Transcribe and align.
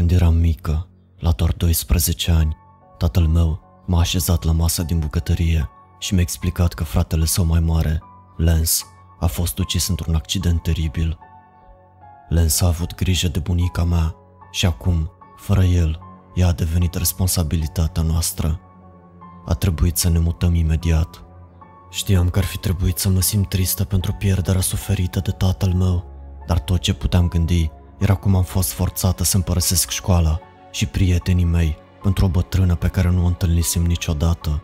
Când 0.00 0.12
eram 0.12 0.34
mică, 0.34 0.88
la 1.18 1.30
doar 1.30 1.52
12 1.52 2.30
ani, 2.30 2.56
tatăl 2.98 3.26
meu 3.26 3.60
m-a 3.86 3.98
așezat 3.98 4.44
la 4.44 4.52
masă 4.52 4.82
din 4.82 4.98
bucătărie 4.98 5.70
și 5.98 6.12
mi-a 6.12 6.22
explicat 6.22 6.72
că 6.72 6.84
fratele 6.84 7.24
său 7.24 7.44
mai 7.44 7.60
mare, 7.60 8.02
Lance, 8.36 8.72
a 9.18 9.26
fost 9.26 9.58
ucis 9.58 9.88
într-un 9.88 10.14
accident 10.14 10.62
teribil. 10.62 11.18
Lance 12.28 12.64
a 12.64 12.66
avut 12.66 12.94
grijă 12.94 13.28
de 13.28 13.38
bunica 13.38 13.84
mea 13.84 14.14
și 14.50 14.66
acum, 14.66 15.10
fără 15.36 15.64
el, 15.64 15.98
ea 16.34 16.46
a 16.46 16.52
devenit 16.52 16.94
responsabilitatea 16.94 18.02
noastră. 18.02 18.60
A 19.46 19.54
trebuit 19.54 19.96
să 19.96 20.08
ne 20.08 20.18
mutăm 20.18 20.54
imediat. 20.54 21.24
Știam 21.90 22.30
că 22.30 22.38
ar 22.38 22.44
fi 22.44 22.58
trebuit 22.58 22.98
să 22.98 23.08
mă 23.08 23.20
simt 23.20 23.48
tristă 23.48 23.84
pentru 23.84 24.12
pierderea 24.12 24.60
suferită 24.60 25.20
de 25.20 25.30
tatăl 25.30 25.72
meu, 25.72 26.04
dar 26.46 26.60
tot 26.60 26.80
ce 26.80 26.94
puteam 26.94 27.28
gândi 27.28 27.70
era 28.00 28.14
cum 28.14 28.34
am 28.34 28.42
fost 28.42 28.72
forțată 28.72 29.24
să 29.24 29.36
împărăsesc 29.36 29.90
școala 29.90 30.40
și 30.70 30.86
prietenii 30.86 31.44
mei 31.44 31.76
pentru 32.02 32.24
o 32.24 32.28
bătrână 32.28 32.74
pe 32.74 32.88
care 32.88 33.10
nu 33.10 33.22
o 33.22 33.26
întâlnisem 33.26 33.82
niciodată. 33.82 34.62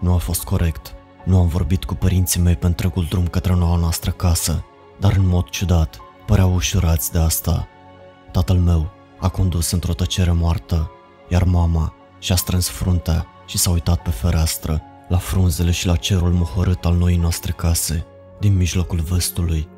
Nu 0.00 0.14
a 0.14 0.16
fost 0.16 0.44
corect. 0.44 0.94
Nu 1.24 1.38
am 1.38 1.46
vorbit 1.46 1.84
cu 1.84 1.94
părinții 1.94 2.40
mei 2.40 2.56
pe 2.56 2.66
întregul 2.66 3.06
drum 3.08 3.26
către 3.26 3.54
noua 3.54 3.76
noastră 3.76 4.10
casă, 4.10 4.64
dar 4.98 5.12
în 5.16 5.26
mod 5.26 5.48
ciudat, 5.48 6.00
păreau 6.26 6.54
ușurați 6.54 7.12
de 7.12 7.18
asta. 7.18 7.68
Tatăl 8.32 8.56
meu 8.56 8.90
a 9.20 9.28
condus 9.28 9.70
într-o 9.70 9.92
tăcere 9.92 10.32
moartă, 10.32 10.90
iar 11.28 11.44
mama 11.44 11.94
și-a 12.18 12.36
strâns 12.36 12.68
fruntea 12.68 13.26
și 13.46 13.58
s-a 13.58 13.70
uitat 13.70 14.02
pe 14.02 14.10
fereastră, 14.10 14.82
la 15.08 15.18
frunzele 15.18 15.70
și 15.70 15.86
la 15.86 15.96
cerul 15.96 16.32
mohorât 16.32 16.84
al 16.84 16.94
noii 16.94 17.16
noastre 17.16 17.52
case, 17.52 18.06
din 18.40 18.56
mijlocul 18.56 19.00
vestului. 19.00 19.68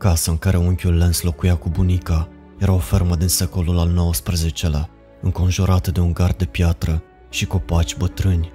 Casa 0.00 0.30
în 0.30 0.38
care 0.38 0.56
unchiul 0.56 0.96
Lens 0.96 1.22
locuia 1.22 1.56
cu 1.56 1.68
bunica 1.68 2.28
era 2.58 2.72
o 2.72 2.78
fermă 2.78 3.16
din 3.16 3.28
secolul 3.28 3.78
al 3.78 4.10
XIX-lea, 4.10 4.88
înconjurată 5.20 5.90
de 5.90 6.00
un 6.00 6.12
gard 6.12 6.36
de 6.36 6.44
piatră 6.44 7.02
și 7.28 7.46
copaci 7.46 7.96
bătrâni. 7.96 8.52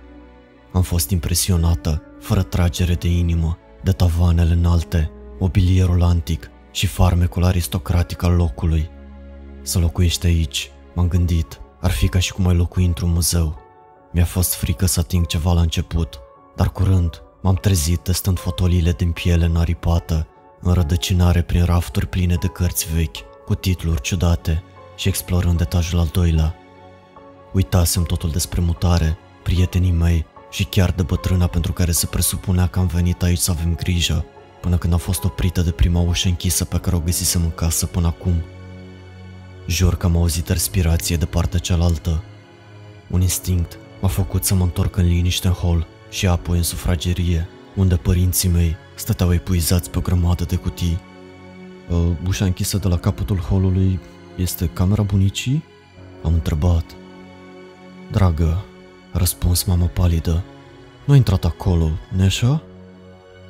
Am 0.73 0.81
fost 0.81 1.09
impresionată, 1.09 2.01
fără 2.19 2.43
tragere 2.43 2.93
de 2.93 3.07
inimă, 3.07 3.57
de 3.83 3.91
tavanele 3.91 4.53
înalte, 4.53 5.11
mobilierul 5.39 6.03
antic 6.03 6.49
și 6.71 6.87
farmecul 6.87 7.43
aristocratic 7.43 8.23
al 8.23 8.35
locului. 8.35 8.89
Să 9.61 9.79
locuiești 9.79 10.25
aici, 10.25 10.71
m-am 10.95 11.07
gândit, 11.07 11.61
ar 11.81 11.91
fi 11.91 12.07
ca 12.07 12.19
și 12.19 12.33
cum 12.33 12.47
ai 12.47 12.55
locui 12.55 12.85
într-un 12.85 13.11
muzeu. 13.11 13.59
Mi-a 14.11 14.25
fost 14.25 14.53
frică 14.53 14.85
să 14.85 14.99
ating 14.99 15.25
ceva 15.25 15.53
la 15.53 15.61
început, 15.61 16.19
dar 16.55 16.69
curând 16.69 17.21
m-am 17.41 17.55
trezit 17.55 17.99
testând 17.99 18.39
fotoliile 18.39 18.91
din 18.91 19.11
piele 19.11 19.45
înaripată, 19.45 20.27
rădăcinare 20.73 21.41
prin 21.41 21.63
rafturi 21.63 22.07
pline 22.07 22.35
de 22.35 22.47
cărți 22.47 22.93
vechi, 22.93 23.17
cu 23.45 23.55
titluri 23.55 24.01
ciudate 24.01 24.63
și 24.95 25.07
explorând 25.07 25.61
etajul 25.61 25.99
al 25.99 26.09
doilea. 26.11 26.55
Uitasem 27.53 28.03
totul 28.03 28.29
despre 28.29 28.61
mutare, 28.61 29.17
prietenii 29.43 29.91
mei 29.91 30.25
și 30.49 30.63
chiar 30.63 30.91
de 30.91 31.03
bătrâna 31.03 31.47
pentru 31.47 31.73
care 31.73 31.91
se 31.91 32.05
presupunea 32.05 32.67
că 32.67 32.79
am 32.79 32.87
venit 32.87 33.23
aici 33.23 33.37
să 33.37 33.51
avem 33.51 33.75
grijă, 33.75 34.25
până 34.61 34.77
când 34.77 34.93
am 34.93 34.99
fost 34.99 35.23
oprită 35.23 35.61
de 35.61 35.71
prima 35.71 35.99
ușă 35.99 36.27
închisă 36.27 36.65
pe 36.65 36.79
care 36.79 36.95
o 36.95 36.99
găsisem 36.99 37.43
în 37.43 37.51
casă 37.51 37.85
până 37.85 38.07
acum. 38.07 38.43
Jur 39.67 39.95
că 39.95 40.05
am 40.05 40.17
auzit 40.17 40.49
respirație 40.49 41.17
de 41.17 41.25
partea 41.25 41.59
cealaltă. 41.59 42.23
Un 43.07 43.21
instinct 43.21 43.77
m-a 44.01 44.07
făcut 44.07 44.43
să 44.45 44.55
mă 44.55 44.63
întorc 44.63 44.95
în 44.95 45.05
liniște 45.05 45.47
în 45.47 45.53
hol 45.53 45.87
și 46.09 46.27
apoi 46.27 46.57
în 46.57 46.63
sufragerie, 46.63 47.49
unde 47.75 47.95
părinții 47.95 48.49
mei 48.49 48.75
stăteau 48.95 49.33
epuizați 49.33 49.89
pe 49.89 49.97
o 49.97 50.01
grămadă 50.01 50.43
de 50.43 50.55
cutii. 50.55 50.99
Uh, 51.89 52.07
ușa 52.27 52.45
închisă 52.45 52.77
de 52.77 52.87
la 52.87 52.97
capătul 52.97 53.37
holului 53.37 53.99
este 54.35 54.69
camera 54.73 55.01
bunicii? 55.01 55.63
Am 56.23 56.33
întrebat. 56.33 56.85
Dragă, 58.11 58.63
a 59.13 59.17
răspuns 59.17 59.63
mama 59.63 59.85
palidă. 59.85 60.43
Nu 61.05 61.13
a 61.13 61.15
intrat 61.15 61.45
acolo, 61.45 61.89
Neșa? 62.15 62.61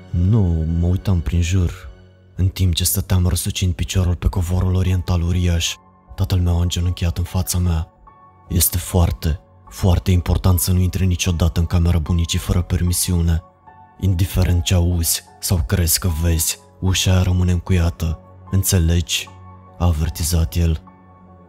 Nu, 0.10 0.66
mă 0.80 0.88
uitam 0.88 1.20
prin 1.20 1.42
jur. 1.42 1.90
În 2.36 2.48
timp 2.48 2.74
ce 2.74 2.84
stăteam 2.84 3.28
răsucind 3.28 3.74
piciorul 3.74 4.16
pe 4.16 4.28
covorul 4.28 4.76
oriental 4.76 5.22
uriaș, 5.22 5.76
tatăl 6.16 6.40
meu 6.40 6.58
a 6.58 6.62
îngenunchiat 6.62 7.18
în 7.18 7.24
fața 7.24 7.58
mea. 7.58 7.88
Este 8.50 8.78
foarte, 8.78 9.40
foarte 9.70 10.12
important 10.12 10.60
să 10.60 10.72
nu 10.72 10.80
intri 10.80 11.06
niciodată 11.06 11.60
în 11.60 11.66
camera 11.66 12.00
bunicii 12.00 12.40
fără 12.40 12.62
permisiune. 12.62 13.44
Indiferent 14.00 14.64
ce 14.64 14.74
auzi 14.74 15.24
sau 15.40 15.64
crezi 15.66 16.00
că 16.00 16.10
vezi, 16.22 16.60
ușa 16.80 17.12
aia 17.12 17.22
rămâne 17.22 17.52
încuiată. 17.52 18.20
Înțelegi? 18.52 19.30
A 19.78 19.86
avertizat 19.86 20.56
el. 20.56 20.82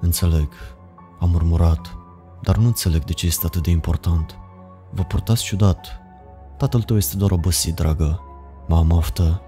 Înțeleg, 0.01 0.49
a 1.21 1.25
murmurat, 1.25 1.97
dar 2.43 2.57
nu 2.57 2.67
înțeleg 2.67 3.05
de 3.05 3.13
ce 3.13 3.27
este 3.27 3.47
atât 3.47 3.63
de 3.63 3.71
important. 3.71 4.39
Vă 4.91 5.03
purtați 5.03 5.43
ciudat. 5.43 6.01
Tatăl 6.57 6.83
tău 6.83 6.97
este 6.97 7.17
doar 7.17 7.31
obosit, 7.31 7.75
dragă. 7.75 8.21
Mama 8.69 8.97
aftă. 8.97 9.41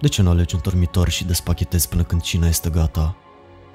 De 0.00 0.08
ce 0.08 0.22
nu 0.22 0.30
alegi 0.30 0.54
un 0.54 0.60
dormitor 0.64 1.08
și 1.08 1.24
despachetezi 1.24 1.88
până 1.88 2.02
când 2.02 2.20
cina 2.20 2.46
este 2.46 2.70
gata? 2.70 3.16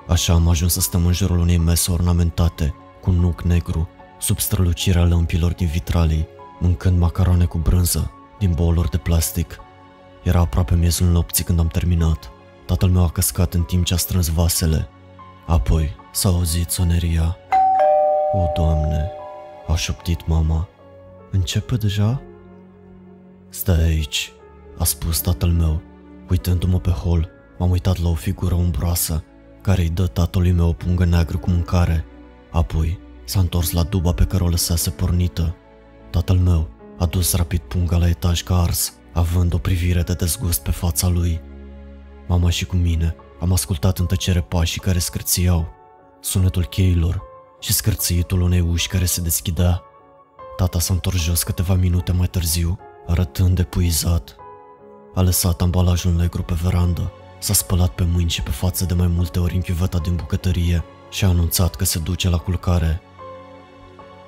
Așa 0.07 0.33
am 0.33 0.47
ajuns 0.47 0.73
să 0.73 0.81
stăm 0.81 1.05
în 1.05 1.11
jurul 1.13 1.39
unei 1.39 1.57
mese 1.57 1.91
ornamentate, 1.91 2.73
cu 3.01 3.09
un 3.09 3.15
nuc 3.15 3.41
negru, 3.41 3.89
sub 4.19 4.39
strălucirea 4.39 5.05
lămpilor 5.05 5.53
din 5.53 5.67
vitralii, 5.67 6.27
mâncând 6.59 6.99
macaroane 6.99 7.45
cu 7.45 7.57
brânză, 7.57 8.11
din 8.39 8.51
boluri 8.53 8.89
de 8.89 8.97
plastic. 8.97 9.59
Era 10.23 10.39
aproape 10.39 10.75
miezul 10.75 11.07
nopții 11.07 11.43
când 11.43 11.59
am 11.59 11.67
terminat. 11.67 12.31
Tatăl 12.65 12.89
meu 12.89 13.03
a 13.03 13.09
căscat 13.09 13.53
în 13.53 13.63
timp 13.63 13.85
ce 13.85 13.93
a 13.93 13.97
strâns 13.97 14.27
vasele. 14.27 14.89
Apoi 15.47 15.95
s-a 16.11 16.29
auzit 16.29 16.69
soneria. 16.69 17.37
O, 18.33 18.45
Doamne, 18.55 19.11
a 19.67 19.75
șoptit 19.75 20.27
mama. 20.27 20.67
Începe 21.31 21.75
deja? 21.75 22.21
Stai 23.49 23.83
aici, 23.83 24.31
a 24.77 24.83
spus 24.83 25.19
tatăl 25.19 25.49
meu. 25.49 25.81
Uitându-mă 26.29 26.79
pe 26.79 26.89
hol, 26.89 27.29
m-am 27.57 27.69
uitat 27.69 28.01
la 28.01 28.09
o 28.09 28.13
figură 28.13 28.55
umbroasă 28.55 29.23
care 29.61 29.81
îi 29.81 29.89
dă 29.89 30.07
tatălui 30.07 30.51
meu 30.51 30.67
o 30.67 30.73
pungă 30.73 31.05
neagră 31.05 31.37
cu 31.37 31.49
mâncare. 31.49 32.05
Apoi 32.51 32.99
s-a 33.23 33.39
întors 33.39 33.71
la 33.71 33.83
duba 33.83 34.11
pe 34.11 34.23
care 34.23 34.43
o 34.43 34.47
lăsase 34.47 34.89
pornită. 34.89 35.55
Tatăl 36.09 36.37
meu 36.37 36.69
a 36.97 37.05
dus 37.05 37.33
rapid 37.33 37.59
punga 37.59 37.97
la 37.97 38.07
etaj 38.07 38.43
ca 38.43 38.61
ars, 38.61 38.93
având 39.13 39.53
o 39.53 39.57
privire 39.57 40.01
de 40.01 40.13
dezgust 40.13 40.61
pe 40.61 40.71
fața 40.71 41.07
lui. 41.07 41.41
Mama 42.27 42.49
și 42.49 42.65
cu 42.65 42.75
mine 42.75 43.15
am 43.39 43.51
ascultat 43.51 43.97
în 43.97 44.05
tăcere 44.05 44.41
pașii 44.41 44.81
care 44.81 44.99
scârțiau, 44.99 45.67
sunetul 46.21 46.65
cheilor 46.65 47.21
și 47.59 47.73
scârțâitul 47.73 48.41
unei 48.41 48.59
uși 48.59 48.87
care 48.87 49.05
se 49.05 49.21
deschidea. 49.21 49.81
Tata 50.57 50.79
s-a 50.79 50.93
întors 50.93 51.23
jos 51.23 51.43
câteva 51.43 51.73
minute 51.73 52.11
mai 52.11 52.27
târziu, 52.27 52.79
arătând 53.07 53.59
epuizat. 53.59 54.35
A 55.13 55.21
lăsat 55.21 55.61
ambalajul 55.61 56.11
negru 56.11 56.43
pe 56.43 56.53
verandă, 56.63 57.11
s-a 57.39 57.53
spălat 57.53 57.89
pe 57.89 58.03
mâini 58.03 58.29
și 58.29 58.41
pe 58.41 58.51
față 58.51 58.85
de 58.85 58.93
mai 58.93 59.07
multe 59.07 59.39
ori 59.39 59.55
în 59.55 59.61
chiuveta 59.61 59.97
din 59.97 60.15
bucătărie 60.15 60.83
și 61.09 61.25
a 61.25 61.27
anunțat 61.27 61.75
că 61.75 61.85
se 61.85 61.99
duce 61.99 62.29
la 62.29 62.37
culcare. 62.37 63.01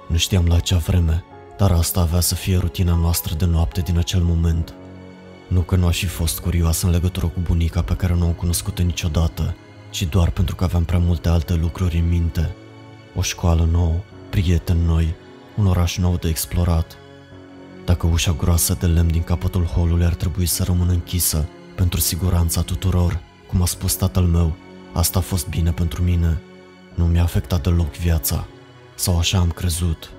Nu 0.07 0.17
știam 0.17 0.47
la 0.47 0.55
acea 0.55 0.77
vreme, 0.77 1.23
dar 1.59 1.71
asta 1.71 1.99
avea 1.99 2.19
să 2.19 2.35
fie 2.35 2.57
rutina 2.57 2.95
noastră 2.95 3.35
de 3.35 3.45
noapte 3.45 3.81
din 3.81 3.97
acel 3.97 4.21
moment. 4.21 4.73
Nu 5.47 5.61
că 5.61 5.75
nu 5.75 5.87
aș 5.87 5.99
fi 5.99 6.05
fost 6.05 6.39
curioasă 6.39 6.85
în 6.85 6.91
legătură 6.91 7.25
cu 7.25 7.39
bunica 7.39 7.81
pe 7.81 7.95
care 7.95 8.13
nu 8.13 8.27
o 8.27 8.31
cunoscut 8.31 8.81
niciodată, 8.81 9.55
ci 9.89 10.03
doar 10.03 10.29
pentru 10.29 10.55
că 10.55 10.63
aveam 10.63 10.83
prea 10.83 10.99
multe 10.99 11.29
alte 11.29 11.53
lucruri 11.53 11.97
în 11.97 12.07
minte. 12.07 12.55
O 13.15 13.21
școală 13.21 13.67
nouă, 13.71 13.95
prieteni 14.29 14.85
noi, 14.85 15.15
un 15.57 15.65
oraș 15.65 15.97
nou 15.97 16.17
de 16.17 16.27
explorat. 16.27 16.97
Dacă 17.85 18.07
ușa 18.07 18.31
groasă 18.37 18.77
de 18.79 18.85
lemn 18.85 19.11
din 19.11 19.23
capătul 19.23 19.63
holului 19.63 20.05
ar 20.05 20.13
trebui 20.13 20.45
să 20.45 20.63
rămână 20.63 20.91
închisă, 20.91 21.47
pentru 21.75 21.99
siguranța 21.99 22.61
tuturor, 22.61 23.19
cum 23.47 23.61
a 23.61 23.65
spus 23.65 23.93
tatăl 23.93 24.23
meu, 24.23 24.55
asta 24.93 25.19
a 25.19 25.21
fost 25.21 25.47
bine 25.47 25.71
pentru 25.71 26.03
mine. 26.03 26.41
Nu 26.95 27.05
mi-a 27.05 27.23
afectat 27.23 27.63
deloc 27.63 27.91
viața, 27.95 28.45
sau 28.95 29.17
așa 29.17 29.37
am 29.37 29.51
crezut. 29.51 30.11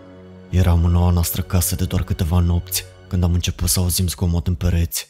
Eram 0.50 0.84
în 0.84 0.90
noua 0.90 1.10
noastră 1.10 1.42
casă 1.42 1.74
de 1.74 1.84
doar 1.84 2.02
câteva 2.02 2.38
nopți, 2.38 2.84
când 3.08 3.22
am 3.22 3.32
început 3.32 3.68
să 3.68 3.80
auzim 3.80 4.08
zgomot 4.08 4.46
în 4.46 4.54
pereți. 4.54 5.08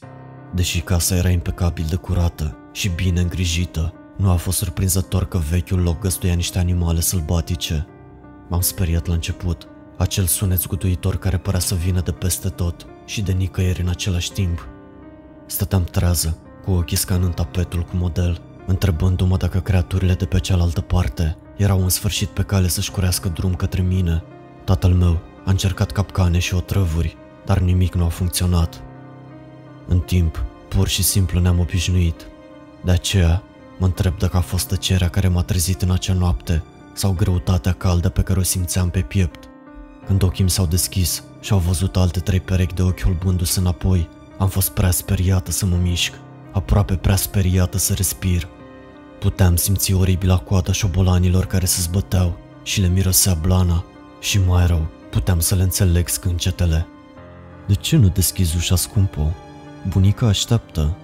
Deși 0.55 0.81
casa 0.81 1.17
era 1.17 1.29
impecabil 1.29 1.85
de 1.89 1.97
curată 1.97 2.57
și 2.73 2.89
bine 2.89 3.21
îngrijită, 3.21 3.95
nu 4.17 4.31
a 4.31 4.35
fost 4.35 4.59
surprinzător 4.59 5.29
că 5.29 5.39
vechiul 5.39 5.83
loc 5.83 5.99
găstuia 5.99 6.35
niște 6.35 6.59
animale 6.59 7.01
sălbatice. 7.01 7.87
M-am 8.49 8.61
speriat 8.61 9.07
la 9.07 9.15
început, 9.15 9.69
acel 9.99 10.25
sunet 10.25 10.61
zguduitor 10.61 11.17
care 11.17 11.37
părea 11.37 11.61
să 11.61 11.75
vină 11.75 12.01
de 12.01 12.13
peste 12.13 12.49
tot 12.49 12.87
și 13.07 13.23
de 13.23 13.33
nicăieri 13.33 13.81
în 13.81 13.89
același 13.89 14.33
timp. 14.33 14.69
Stăteam 15.47 15.85
trează, 15.85 16.39
cu 16.65 16.71
ochii 16.71 16.97
scanând 16.97 17.35
tapetul 17.35 17.83
cu 17.83 17.97
model, 17.97 18.41
întrebându-mă 18.67 19.37
dacă 19.37 19.61
creaturile 19.61 20.15
de 20.15 20.25
pe 20.25 20.39
cealaltă 20.39 20.81
parte 20.81 21.37
erau 21.57 21.83
în 21.83 21.89
sfârșit 21.89 22.29
pe 22.29 22.43
cale 22.43 22.69
să-și 22.69 22.91
curească 22.91 23.29
drum 23.29 23.55
către 23.55 23.83
mine. 23.83 24.23
Tatăl 24.65 24.93
meu 24.93 25.21
a 25.45 25.51
încercat 25.51 25.91
capcane 25.91 26.39
și 26.39 26.55
otrăvuri, 26.55 27.17
dar 27.45 27.59
nimic 27.59 27.95
nu 27.95 28.05
a 28.05 28.09
funcționat. 28.09 28.83
În 29.87 29.99
timp, 29.99 30.45
pur 30.69 30.89
și 30.89 31.03
simplu 31.03 31.41
ne-am 31.41 31.59
obișnuit. 31.59 32.27
De 32.85 32.91
aceea, 32.91 33.43
Mă 33.81 33.87
întreb 33.87 34.19
dacă 34.19 34.37
a 34.37 34.41
fost 34.41 34.69
tăcerea 34.69 35.09
care 35.09 35.29
m-a 35.29 35.43
trezit 35.43 35.83
în 35.83 35.91
acea 35.91 36.13
noapte 36.13 36.63
sau 36.93 37.13
greutatea 37.13 37.73
caldă 37.73 38.09
pe 38.09 38.23
care 38.23 38.39
o 38.39 38.43
simțeam 38.43 38.91
pe 38.91 39.01
piept. 39.01 39.49
Când 40.07 40.23
ochii 40.23 40.45
mi 40.45 40.51
s-au 40.51 40.67
deschis 40.67 41.25
și 41.41 41.53
au 41.53 41.59
văzut 41.59 41.97
alte 41.97 42.21
trei 42.21 42.41
perechi 42.41 42.75
de 42.75 42.83
ochi 42.83 43.03
holbându-se 43.03 43.61
înapoi, 43.61 44.09
am 44.39 44.49
fost 44.49 44.71
prea 44.71 44.91
speriată 44.91 45.51
să 45.51 45.67
mă 45.67 45.77
mișc, 45.83 46.13
aproape 46.53 46.95
prea 46.95 47.17
speriată 47.17 47.79
să 47.79 47.95
respir. 47.95 48.49
Puteam 49.21 49.57
simți 49.57 49.93
oribila 49.93 50.39
coada 50.39 50.73
șobolanilor 50.73 51.47
care 51.47 51.65
se 51.65 51.81
zbăteau 51.81 52.39
și 52.63 52.81
le 52.81 52.89
mirosea 52.89 53.35
blana 53.35 53.85
și 54.21 54.41
mai 54.47 54.67
rău, 54.67 54.87
puteam 55.11 55.41
să 55.41 55.55
le 55.55 55.62
înțeleg 55.62 56.09
scâncetele. 56.09 56.87
De 57.67 57.75
ce 57.75 57.97
nu 57.97 58.09
deschizi 58.09 58.57
ușa 58.57 58.77
scumpă? 58.77 59.35
Bunica 59.89 60.27
așteaptă. 60.27 60.97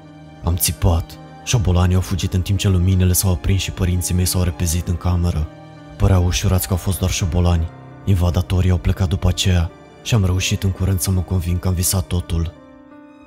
Am 0.45 0.57
țipat. 0.57 1.19
Șobolanii 1.45 1.95
au 1.95 2.01
fugit 2.01 2.35
în 2.35 2.43
timp 2.43 2.59
ce 2.59 2.69
luminile 2.69 3.13
s-au 3.13 3.33
aprins 3.33 3.61
și 3.61 3.71
părinții 3.71 4.15
mei 4.15 4.25
s-au 4.25 4.43
repezit 4.43 4.89
în 4.89 4.97
cameră. 4.97 5.49
Păreau 5.97 6.25
ușurați 6.25 6.67
că 6.67 6.73
au 6.73 6.79
fost 6.79 6.99
doar 6.99 7.11
șobolani. 7.11 7.69
Invadatorii 8.05 8.71
au 8.71 8.79
plecat 8.79 9.09
după 9.09 9.29
aceea 9.29 9.71
și 10.03 10.15
am 10.15 10.25
reușit 10.25 10.63
în 10.63 10.71
curând 10.71 11.01
să 11.01 11.11
mă 11.11 11.21
convin 11.21 11.59
că 11.59 11.69
am 11.69 11.75
visat 11.75 12.07
totul. 12.07 12.53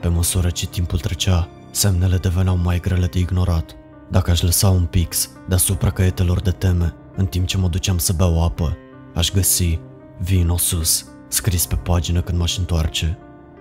Pe 0.02 0.08
măsură 0.08 0.50
ce 0.50 0.68
timpul 0.68 1.00
trecea, 1.00 1.50
semnele 1.72 2.18
deveneau 2.18 2.58
mai 2.58 2.80
grele 2.80 3.06
de 3.06 3.20
ignorat. 3.20 3.76
Dacă 4.10 4.31
aș 4.31 4.42
lăsa 4.42 4.70
un 4.70 4.86
pix 4.86 5.30
deasupra 5.48 5.90
caietelor 5.90 6.42
de 6.42 6.52
teme, 6.52 6.94
în 7.16 7.26
timp 7.26 7.48
ce 7.48 7.58
mă 7.58 7.68
duceam 7.68 7.98
să 7.98 8.14
beau 8.14 8.44
apă, 8.44 8.78
aș 9.14 9.31
găsi 9.31 9.80
vino 10.21 10.57
sus, 10.57 11.06
scris 11.27 11.66
pe 11.66 11.75
pagină 11.75 12.21
când 12.21 12.38
m-aș 12.38 12.57
întoarce. 12.57 13.18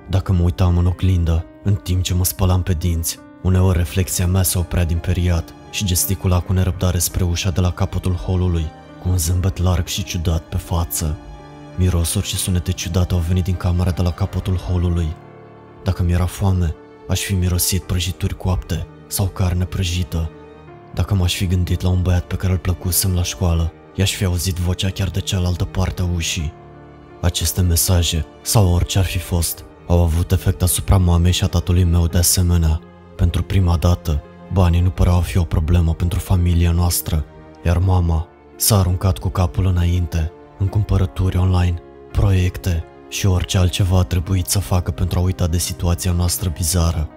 Dacă 0.09 0.33
mă 0.33 0.43
uitam 0.43 0.79
în 0.79 0.87
oglindă, 0.87 1.45
în 1.63 1.75
timp 1.75 2.03
ce 2.03 2.15
mă 2.15 2.25
spălam 2.25 2.63
pe 2.63 2.75
dinți, 2.75 3.19
uneori 3.43 3.79
reflexia 3.79 4.27
mea 4.27 4.43
se 4.43 4.59
oprea 4.59 4.85
din 4.85 4.99
periat 4.99 5.55
și 5.71 5.85
gesticula 5.85 6.41
cu 6.41 6.53
nerăbdare 6.53 6.99
spre 6.99 7.25
ușa 7.25 7.51
de 7.51 7.61
la 7.61 7.73
capătul 7.73 8.15
holului, 8.15 8.67
cu 9.03 9.09
un 9.09 9.19
zâmbet 9.19 9.57
larg 9.57 9.87
și 9.87 10.05
ciudat 10.05 10.43
pe 10.43 10.57
față. 10.57 11.17
Mirosuri 11.77 12.27
și 12.27 12.37
sunete 12.37 12.73
ciudate 12.73 13.15
au 13.15 13.21
venit 13.21 13.45
din 13.45 13.57
camera 13.57 13.91
de 13.91 14.03
la 14.03 14.13
capătul 14.13 14.57
holului. 14.57 15.17
Dacă 15.85 16.03
mi-era 16.03 16.27
foame, 16.27 16.75
aș 17.09 17.21
fi 17.21 17.35
mirosit 17.35 17.83
prăjituri 17.83 18.37
coapte 18.37 18.87
sau 19.07 19.27
carne 19.27 19.65
prăjită. 19.65 20.31
Dacă 20.95 21.15
m-aș 21.15 21.35
fi 21.35 21.47
gândit 21.47 21.81
la 21.81 21.89
un 21.89 22.03
băiat 22.03 22.25
pe 22.25 22.35
care 22.35 22.53
îl 22.53 22.59
plăcusem 22.59 23.15
la 23.15 23.23
școală, 23.23 23.73
i-aș 23.99 24.15
fi 24.15 24.25
auzit 24.25 24.57
vocea 24.57 24.91
chiar 24.91 25.09
de 25.09 25.21
cealaltă 25.21 25.65
parte 25.65 26.03
a 26.03 26.09
ușii. 26.15 26.53
Aceste 27.21 27.61
mesaje, 27.61 28.27
sau 28.43 28.73
orice 28.73 28.99
ar 28.99 29.05
fi 29.05 29.19
fost, 29.19 29.65
au 29.87 30.03
avut 30.03 30.33
efect 30.33 30.63
asupra 30.63 30.97
mamei 30.97 31.33
și 31.33 31.45
a 31.45 31.47
tatălui 31.47 31.85
meu 31.85 32.07
de 32.07 32.19
asemenea. 32.19 32.81
Pentru 33.17 33.43
prima 33.43 33.77
dată, 33.77 34.23
banii 34.53 34.81
nu 34.81 34.91
păreau 34.91 35.17
a 35.17 35.21
fi 35.21 35.39
o 35.39 35.43
problemă 35.43 35.95
pentru 35.95 36.19
familia 36.19 36.71
noastră, 36.71 37.25
iar 37.65 37.79
mama 37.79 38.29
s-a 38.57 38.79
aruncat 38.79 39.19
cu 39.19 39.29
capul 39.29 39.67
înainte, 39.67 40.33
în 40.59 40.67
cumpărături 40.67 41.37
online, 41.37 41.83
proiecte 42.13 42.85
și 43.09 43.27
orice 43.27 43.59
altceva 43.59 43.99
a 43.99 44.03
trebuit 44.03 44.47
să 44.47 44.59
facă 44.59 44.91
pentru 44.91 45.19
a 45.19 45.23
uita 45.23 45.47
de 45.47 45.59
situația 45.59 46.13
noastră 46.13 46.53
bizară. 46.55 47.09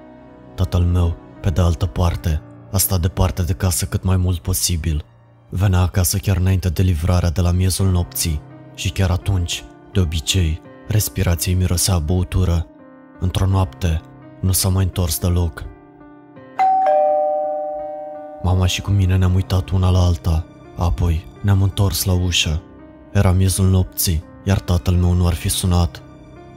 Tatăl 0.56 0.82
meu, 0.82 1.18
pe 1.42 1.50
de 1.50 1.62
altă 1.62 1.86
parte, 1.86 2.42
a 2.72 2.78
stat 2.78 3.00
departe 3.00 3.42
de 3.42 3.54
casă 3.54 3.86
cât 3.86 4.04
mai 4.04 4.18
mult 4.18 4.40
posibil. 4.40 5.06
Venea 5.54 5.80
acasă 5.80 6.18
chiar 6.18 6.38
înainte 6.38 6.70
de 6.70 6.82
livrarea 6.82 7.30
de 7.30 7.42
la 7.42 7.52
miezul 7.52 7.90
nopții 7.90 8.42
și 8.76 8.90
chiar 8.90 9.10
atunci, 9.10 9.64
de 9.94 10.00
obicei, 10.00 10.62
respirației 10.88 11.56
mirosea 11.56 12.00
băutură. 12.00 12.68
Într-o 13.20 13.46
noapte, 13.46 14.02
nu 14.42 14.52
s-a 14.52 14.70
mai 14.70 14.84
întors 14.84 15.20
deloc. 15.20 15.64
Mama 18.44 18.66
și 18.66 18.82
cu 18.82 18.92
mine 18.92 19.16
ne-am 19.18 19.34
uitat 19.34 19.70
una 19.70 19.90
la 19.90 20.00
alta, 20.00 20.46
apoi 20.78 21.28
ne-am 21.42 21.62
întors 21.62 22.04
la 22.04 22.14
ușă. 22.14 22.62
Era 23.12 23.32
miezul 23.32 23.70
nopții, 23.70 24.24
iar 24.44 24.60
tatăl 24.60 24.94
meu 24.94 25.14
nu 25.14 25.28
ar 25.28 25.34
fi 25.34 25.50
sunat. 25.50 26.02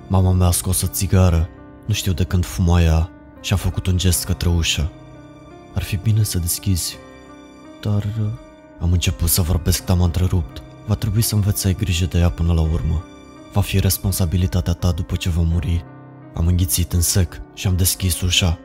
Mama 0.07 0.33
mea 0.33 0.47
a 0.47 0.51
scos 0.51 0.83
o 0.83 0.87
țigară, 0.87 1.49
nu 1.87 1.95
știu 1.95 2.13
de 2.13 2.25
când 2.25 2.45
fuma 2.45 2.83
ea, 2.83 3.11
și 3.41 3.53
a 3.53 3.57
făcut 3.57 3.87
un 3.87 3.97
gest 3.97 4.25
către 4.25 4.49
ușă. 4.49 4.91
Ar 5.75 5.83
fi 5.83 5.97
bine 5.97 6.23
să 6.23 6.39
deschizi. 6.39 6.97
Dar... 7.81 8.07
Am 8.85 8.93
început 8.93 9.29
să 9.29 9.43
vorbesc, 9.43 9.85
dar 9.85 9.97
m-a 9.97 10.05
întrerupt. 10.05 10.63
Va 10.87 10.95
trebui 10.95 11.23
să 11.23 11.35
înveți 11.35 11.61
să 11.61 11.67
ai 11.67 11.75
grijă 11.75 12.07
de 12.07 12.19
ea 12.19 12.31
până 12.31 12.53
la 12.53 12.61
urmă. 12.61 13.05
Va 13.53 13.61
fi 13.61 13.79
responsabilitatea 13.81 14.73
ta 14.73 14.93
după 14.93 15.17
ce 15.17 15.29
va 15.29 15.43
muri. 15.43 15.85
Am 16.35 16.47
înghițit 16.47 16.93
în 16.93 17.01
sec 17.01 17.41
și 17.55 17.67
am 17.67 17.77
deschis 17.77 18.21
ușa. 18.21 18.59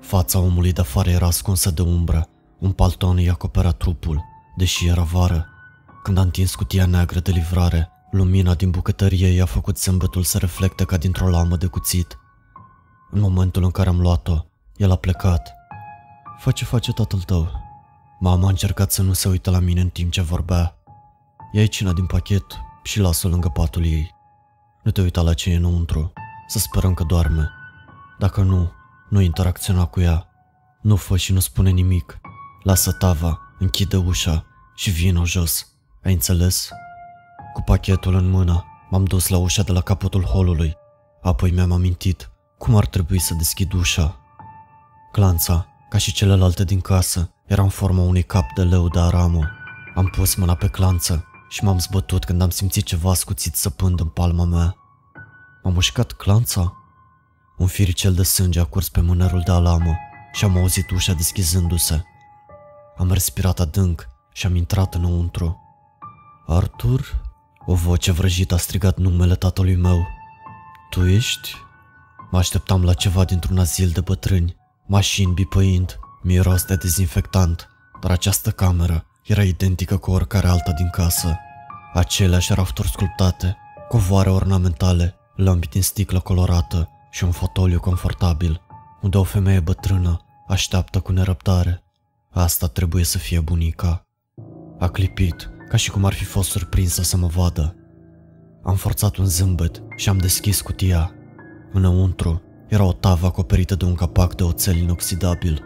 Fața 0.00 0.38
omului 0.38 0.72
de 0.72 0.80
afară 0.80 1.10
era 1.10 1.26
ascunsă 1.26 1.70
de 1.70 1.82
umbră. 1.82 2.26
Un 2.58 2.72
palton 2.72 3.16
îi 3.16 3.30
acopera 3.30 3.70
trupul, 3.70 4.24
deși 4.56 4.86
era 4.86 5.02
vară. 5.02 5.46
Când 6.02 6.18
a 6.18 6.20
întins 6.20 6.54
cutia 6.54 6.86
neagră 6.86 7.20
de 7.20 7.30
livrare, 7.30 7.90
lumina 8.10 8.54
din 8.54 8.70
bucătărie 8.70 9.28
i-a 9.28 9.46
făcut 9.46 9.78
zâmbetul 9.78 10.22
să 10.22 10.38
reflecte 10.38 10.84
ca 10.84 10.96
dintr-o 10.96 11.28
lamă 11.28 11.56
de 11.56 11.66
cuțit. 11.66 12.18
În 13.10 13.20
momentul 13.20 13.62
în 13.62 13.70
care 13.70 13.88
am 13.88 14.00
luat-o, 14.00 14.44
el 14.76 14.90
a 14.90 14.96
plecat. 14.96 15.54
Fă 16.38 16.50
ce 16.50 16.64
face 16.64 16.92
tatăl 16.92 17.20
tău. 17.20 17.59
Mama 18.22 18.46
a 18.46 18.48
încercat 18.48 18.92
să 18.92 19.02
nu 19.02 19.12
se 19.12 19.28
uite 19.28 19.50
la 19.50 19.58
mine 19.58 19.80
în 19.80 19.88
timp 19.88 20.12
ce 20.12 20.20
vorbea. 20.20 20.76
Ia-i 21.52 21.68
cina 21.68 21.92
din 21.92 22.06
pachet 22.06 22.44
și 22.82 23.00
lasă 23.00 23.28
lângă 23.28 23.48
patul 23.48 23.84
ei. 23.84 24.14
Nu 24.82 24.90
te 24.90 25.00
uita 25.00 25.20
la 25.20 25.34
ce 25.34 25.50
e 25.50 25.56
înăuntru, 25.56 26.12
să 26.46 26.58
sperăm 26.58 26.94
că 26.94 27.04
doarme. 27.04 27.50
Dacă 28.18 28.42
nu, 28.42 28.72
nu 29.08 29.20
interacționa 29.20 29.84
cu 29.84 30.00
ea. 30.00 30.28
Nu 30.80 30.96
fă 30.96 31.16
și 31.16 31.32
nu 31.32 31.40
spune 31.40 31.70
nimic. 31.70 32.20
Lasă 32.62 32.92
tava, 32.92 33.40
închide 33.58 33.96
ușa 33.96 34.46
și 34.74 34.90
vină 34.90 35.24
jos. 35.24 35.66
Ai 36.04 36.12
înțeles? 36.12 36.68
Cu 37.52 37.62
pachetul 37.62 38.14
în 38.14 38.30
mână, 38.30 38.64
m-am 38.90 39.04
dus 39.04 39.28
la 39.28 39.36
ușa 39.38 39.62
de 39.62 39.72
la 39.72 39.80
capătul 39.80 40.22
holului. 40.22 40.76
Apoi 41.22 41.50
mi-am 41.50 41.72
amintit 41.72 42.30
cum 42.58 42.76
ar 42.76 42.86
trebui 42.86 43.18
să 43.18 43.34
deschid 43.34 43.72
ușa. 43.72 44.20
Clanța, 45.12 45.66
ca 45.88 45.98
și 45.98 46.12
celelalte 46.12 46.64
din 46.64 46.80
casă, 46.80 47.30
era 47.50 47.62
în 47.62 47.68
forma 47.68 48.02
unui 48.02 48.22
cap 48.22 48.52
de 48.52 48.62
leu 48.62 48.88
de 48.88 48.98
aramă. 48.98 49.50
Am 49.94 50.06
pus 50.06 50.34
mâna 50.34 50.54
pe 50.54 50.68
clanță 50.68 51.24
și 51.48 51.64
m-am 51.64 51.78
zbătut 51.78 52.24
când 52.24 52.42
am 52.42 52.50
simțit 52.50 52.84
ceva 52.84 53.14
scuțit 53.14 53.54
săpând 53.54 54.00
în 54.00 54.06
palma 54.06 54.44
mea. 54.44 54.76
M-a 55.62 55.70
mușcat 55.70 56.12
clanța? 56.12 56.76
Un 57.56 57.66
firicel 57.66 58.14
de 58.14 58.22
sânge 58.22 58.60
a 58.60 58.64
curs 58.64 58.88
pe 58.88 59.00
mânerul 59.00 59.42
de 59.44 59.50
alamă 59.52 59.96
și 60.32 60.44
am 60.44 60.56
auzit 60.56 60.90
ușa 60.90 61.12
deschizându-se. 61.12 62.02
Am 62.96 63.12
respirat 63.12 63.60
adânc 63.60 64.08
și 64.32 64.46
am 64.46 64.54
intrat 64.54 64.94
înăuntru. 64.94 65.60
Arthur? 66.46 67.22
O 67.66 67.74
voce 67.74 68.12
vrăjită 68.12 68.54
a 68.54 68.58
strigat 68.58 68.96
numele 68.96 69.34
tatălui 69.34 69.76
meu. 69.76 70.06
Tu 70.90 71.06
ești? 71.06 71.54
Mă 72.30 72.38
așteptam 72.38 72.84
la 72.84 72.94
ceva 72.94 73.24
dintr-un 73.24 73.58
azil 73.58 73.88
de 73.88 74.00
bătrâni, 74.00 74.56
mașini 74.86 75.32
bipăind, 75.32 75.98
miros 76.22 76.64
de 76.64 76.76
dezinfectant, 76.76 77.68
dar 78.00 78.10
această 78.10 78.50
cameră 78.50 79.04
era 79.24 79.42
identică 79.42 79.96
cu 79.96 80.10
oricare 80.10 80.46
alta 80.46 80.72
din 80.72 80.90
casă. 80.90 81.38
Aceleași 81.92 82.54
rafturi 82.54 82.88
sculptate, 82.88 83.56
covoare 83.88 84.30
ornamentale, 84.30 85.14
lămpi 85.36 85.68
din 85.68 85.82
sticlă 85.82 86.20
colorată 86.20 86.88
și 87.10 87.24
un 87.24 87.30
fotoliu 87.30 87.80
confortabil, 87.80 88.60
unde 89.00 89.18
o 89.18 89.22
femeie 89.22 89.60
bătrână 89.60 90.20
așteaptă 90.48 91.00
cu 91.00 91.12
nerăbdare. 91.12 91.82
Asta 92.30 92.66
trebuie 92.66 93.04
să 93.04 93.18
fie 93.18 93.40
bunica. 93.40 94.06
A 94.78 94.88
clipit, 94.88 95.50
ca 95.68 95.76
și 95.76 95.90
cum 95.90 96.04
ar 96.04 96.12
fi 96.12 96.24
fost 96.24 96.50
surprinsă 96.50 97.02
să 97.02 97.16
mă 97.16 97.26
vadă. 97.26 97.74
Am 98.62 98.74
forțat 98.74 99.16
un 99.16 99.26
zâmbet 99.26 99.82
și 99.96 100.08
am 100.08 100.18
deschis 100.18 100.60
cutia. 100.60 101.12
Înăuntru 101.72 102.42
era 102.68 102.84
o 102.84 102.92
tavă 102.92 103.26
acoperită 103.26 103.74
de 103.74 103.84
un 103.84 103.94
capac 103.94 104.34
de 104.34 104.42
oțel 104.42 104.76
inoxidabil. 104.76 105.64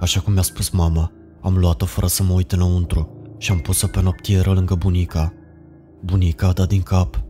Așa 0.00 0.20
cum 0.20 0.32
mi-a 0.32 0.42
spus 0.42 0.70
mama, 0.70 1.12
am 1.40 1.56
luat-o 1.56 1.86
fără 1.86 2.06
să 2.06 2.22
mă 2.22 2.32
uit 2.32 2.52
înăuntru 2.52 3.08
și 3.38 3.50
am 3.50 3.58
pus-o 3.58 3.86
pe 3.86 4.02
noptieră 4.02 4.52
lângă 4.52 4.74
bunica. 4.74 5.32
Bunica 6.04 6.48
a 6.48 6.52
dat 6.52 6.68
din 6.68 6.82
cap. 6.82 7.20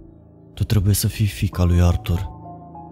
Tu 0.54 0.64
trebuie 0.64 0.94
să 0.94 1.06
fii 1.06 1.26
fica 1.26 1.64
lui 1.64 1.80
Arthur. 1.80 2.28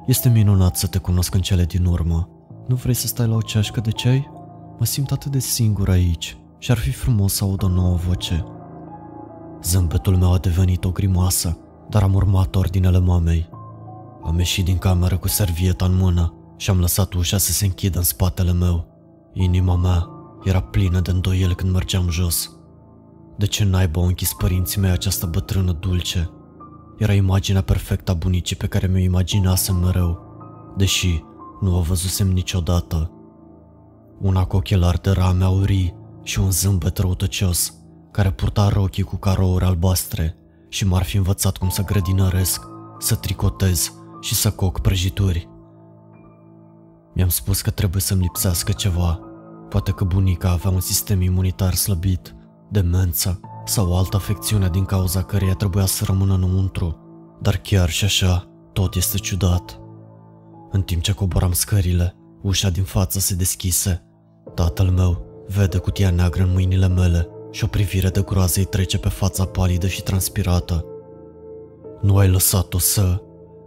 Este 0.06 0.28
minunat 0.28 0.76
să 0.76 0.86
te 0.86 0.98
cunosc 0.98 1.34
în 1.34 1.40
cele 1.40 1.64
din 1.64 1.84
urmă. 1.84 2.28
Nu 2.66 2.74
vrei 2.74 2.94
să 2.94 3.06
stai 3.06 3.26
la 3.26 3.34
o 3.34 3.40
ceașcă 3.40 3.80
de 3.80 3.90
ceai? 3.90 4.30
Mă 4.78 4.84
simt 4.84 5.10
atât 5.10 5.30
de 5.30 5.38
singur 5.38 5.88
aici 5.88 6.36
și 6.58 6.70
ar 6.70 6.78
fi 6.78 6.90
frumos 6.90 7.34
să 7.34 7.44
aud 7.44 7.62
o 7.62 7.68
nouă 7.68 7.94
voce. 7.94 8.44
Zâmbetul 9.62 10.16
meu 10.16 10.32
a 10.32 10.38
devenit 10.38 10.84
o 10.84 10.90
grimoasă, 10.90 11.58
dar 11.88 12.02
am 12.02 12.14
urmat 12.14 12.54
ordinele 12.54 12.98
mamei. 12.98 13.48
Am 14.24 14.38
ieșit 14.38 14.64
din 14.64 14.78
cameră 14.78 15.16
cu 15.16 15.28
servieta 15.28 15.84
în 15.84 15.96
mână 15.96 16.34
și 16.56 16.70
am 16.70 16.80
lăsat 16.80 17.12
ușa 17.12 17.38
să 17.38 17.52
se 17.52 17.64
închidă 17.64 17.98
în 17.98 18.04
spatele 18.04 18.52
meu. 18.52 18.93
Inima 19.36 19.76
mea 19.76 20.08
era 20.44 20.60
plină 20.60 21.00
de 21.00 21.10
îndoiel 21.10 21.54
când 21.54 21.72
mergeam 21.72 22.10
jos. 22.10 22.50
De 23.36 23.46
ce 23.46 23.64
naiba 23.64 24.00
au 24.00 24.06
închis 24.06 24.32
părinții 24.32 24.80
mei 24.80 24.90
această 24.90 25.26
bătrână 25.26 25.72
dulce? 25.72 26.30
Era 26.98 27.12
imaginea 27.12 27.62
perfectă 27.62 28.10
a 28.10 28.14
bunicii 28.14 28.56
pe 28.56 28.66
care 28.66 28.86
mi-o 28.86 29.02
imaginasem 29.02 29.76
mereu, 29.76 30.18
deși 30.76 31.24
nu 31.60 31.76
o 31.78 31.80
văzusem 31.80 32.28
niciodată. 32.28 33.10
Una 34.20 34.44
cu 34.44 34.56
ochelari 34.56 35.02
de 35.02 35.10
rame 35.10 35.44
aurii, 35.44 36.02
și 36.22 36.40
un 36.40 36.50
zâmbet 36.50 36.98
răutăcios, 36.98 37.74
care 38.10 38.30
purta 38.30 38.68
rochii 38.68 39.02
cu 39.02 39.16
carouri 39.16 39.64
albastre 39.64 40.36
și 40.68 40.86
m-ar 40.86 41.02
fi 41.02 41.16
învățat 41.16 41.56
cum 41.56 41.68
să 41.68 41.84
grădinăresc, 41.84 42.66
să 42.98 43.14
tricotez 43.14 43.92
și 44.20 44.34
să 44.34 44.50
coc 44.50 44.80
prăjituri. 44.80 45.48
Mi-am 47.14 47.28
spus 47.28 47.60
că 47.60 47.70
trebuie 47.70 48.02
să-mi 48.02 48.20
lipsească 48.20 48.72
ceva, 48.72 49.20
poate 49.74 49.92
că 49.92 50.04
bunica 50.04 50.50
avea 50.50 50.70
un 50.70 50.80
sistem 50.80 51.20
imunitar 51.20 51.74
slăbit, 51.74 52.34
demență 52.70 53.40
sau 53.64 53.90
o 53.90 53.96
altă 53.96 54.16
afecțiune 54.16 54.68
din 54.68 54.84
cauza 54.84 55.22
căreia 55.22 55.54
trebuia 55.54 55.86
să 55.86 56.04
rămână 56.04 56.34
înăuntru, 56.34 56.98
dar 57.40 57.56
chiar 57.56 57.90
și 57.90 58.04
așa, 58.04 58.48
tot 58.72 58.94
este 58.94 59.18
ciudat. 59.18 59.80
În 60.70 60.82
timp 60.82 61.02
ce 61.02 61.12
coboram 61.12 61.52
scările, 61.52 62.16
ușa 62.42 62.70
din 62.70 62.82
față 62.82 63.18
se 63.18 63.34
deschise. 63.34 64.02
Tatăl 64.54 64.86
meu 64.86 65.24
vede 65.48 65.78
cutia 65.78 66.10
neagră 66.10 66.42
în 66.42 66.52
mâinile 66.52 66.88
mele 66.88 67.28
și 67.50 67.64
o 67.64 67.66
privire 67.66 68.08
de 68.08 68.22
groază 68.22 68.58
îi 68.58 68.64
trece 68.66 68.98
pe 68.98 69.08
fața 69.08 69.44
palidă 69.44 69.86
și 69.86 70.02
transpirată. 70.02 70.84
Nu 72.00 72.16
ai 72.16 72.28
lăsat-o 72.28 72.78
să... 72.78 73.22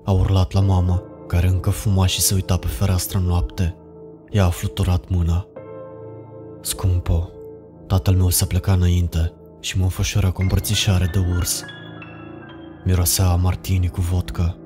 A 0.05 0.11
urlat 0.11 0.51
la 0.51 0.61
mama, 0.61 1.03
care 1.27 1.47
încă 1.47 1.69
fuma 1.69 2.05
și 2.05 2.21
se 2.21 2.33
uita 2.33 2.57
pe 2.57 2.67
fereastră 2.67 3.19
noapte. 3.19 3.75
Ea 4.29 4.45
a 4.45 4.49
fluturat 4.49 5.09
mâna. 5.09 5.47
Scumpo, 6.67 7.29
tatăl 7.85 8.15
meu 8.15 8.29
s-a 8.29 8.45
plecat 8.45 8.75
înainte 8.75 9.33
și 9.59 9.77
mă 9.77 9.83
înfășură 9.83 10.31
cu 10.31 10.41
îmbrățișare 10.41 11.09
de 11.13 11.19
urs. 11.37 11.63
Mirosea 12.85 13.35
martini 13.35 13.89
cu 13.89 14.01
vodka. 14.01 14.57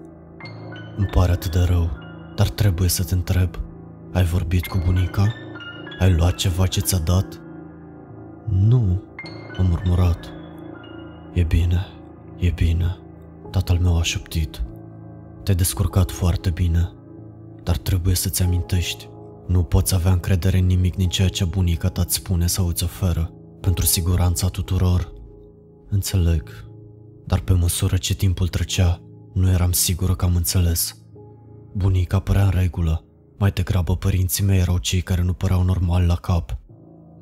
Îmi 0.98 1.08
pare 1.08 1.32
atât 1.32 1.52
de 1.52 1.60
rău, 1.60 1.90
dar 2.36 2.50
trebuie 2.50 2.90
să 2.90 3.04
te 3.04 3.14
întreb. 3.14 3.60
Ai 4.14 4.24
vorbit 4.24 4.68
cu 4.68 4.82
bunica? 4.86 5.34
Ai 6.00 6.14
luat 6.14 6.36
ceva 6.36 6.68
ce 6.68 6.80
ți-a 6.80 6.98
dat? 6.98 7.42
Nu, 8.50 9.04
am 9.58 9.66
murmurat. 9.66 10.30
E 11.34 11.44
bine, 11.44 11.86
e 12.38 12.50
bine, 12.50 12.98
tatăl 13.50 13.78
meu 13.78 13.98
a 13.98 14.04
șoptit. 14.04 14.64
Te-ai 15.44 15.58
descurcat 15.58 16.12
foarte 16.12 16.50
bine, 16.50 16.92
dar 17.64 17.78
trebuie 17.78 18.16
să-ți 18.16 18.44
amintești. 18.44 19.10
Nu 19.52 19.64
poți 19.64 19.94
avea 19.94 20.12
încredere 20.12 20.58
în 20.58 20.66
nimic 20.66 20.96
din 20.96 21.10
ceea 21.10 21.28
ce 21.28 21.46
bunica 21.46 21.90
ta 21.90 22.02
îți 22.02 22.16
spune 22.16 22.48
sau 22.48 22.68
îți 22.68 22.84
oferă, 22.84 23.32
pentru 23.62 23.86
siguranța 23.86 24.48
tuturor. 24.48 25.14
Înțeleg, 25.90 26.70
dar 27.26 27.40
pe 27.40 27.54
măsură 27.54 27.98
ce 27.98 28.14
timpul 28.14 28.48
trecea, 28.48 29.02
nu 29.34 29.50
eram 29.50 29.72
sigură 29.72 30.16
că 30.16 30.26
am 30.26 30.36
înțeles. 30.36 30.98
Bunica 31.74 32.20
părea 32.20 32.44
în 32.44 32.50
regulă, 32.50 33.06
mai 33.38 33.52
degrabă 33.52 33.96
părinții 33.96 34.44
mei 34.44 34.60
erau 34.60 34.78
cei 34.78 35.02
care 35.02 35.22
nu 35.22 35.34
păreau 35.34 35.64
normal 35.64 36.06
la 36.06 36.16
cap. 36.16 36.58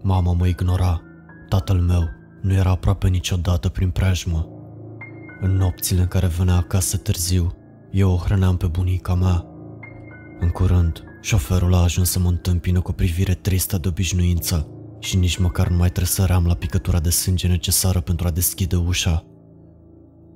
Mama 0.02 0.34
mă 0.34 0.48
ignora, 0.48 1.02
tatăl 1.48 1.80
meu 1.80 2.04
nu 2.42 2.54
era 2.54 2.70
aproape 2.70 3.08
niciodată 3.08 3.70
prin 3.70 3.90
preajmă. 3.90 4.48
În 5.42 5.56
nopțile 5.56 6.02
în 6.02 6.08
care 6.08 6.28
venea 6.28 6.56
acasă 6.56 6.98
târziu, 6.98 7.54
eu 7.92 8.12
o 8.12 8.16
hrăneam 8.16 8.58
pe 8.58 8.68
bunica 8.68 9.16
mea. 9.16 9.46
În 10.40 10.50
curând, 10.50 11.04
șoferul 11.22 11.74
a 11.74 11.82
ajuns 11.82 12.10
să 12.10 12.20
mă 12.20 12.28
întâmpină 12.28 12.82
cu 12.82 12.90
o 12.90 12.94
privire 12.94 13.34
tristă 13.34 13.78
de 13.78 13.88
obișnuință 13.88 14.68
și 15.00 15.18
nici 15.18 15.38
măcar 15.38 15.68
nu 15.68 15.78
mai 15.78 15.90
tresăream 15.90 16.46
la 16.46 16.54
picătura 16.54 17.00
de 17.00 17.10
sânge 17.10 17.48
necesară 17.48 18.00
pentru 18.00 18.28
a 18.28 18.32
deschide 18.32 18.76
ușa. 18.76 19.26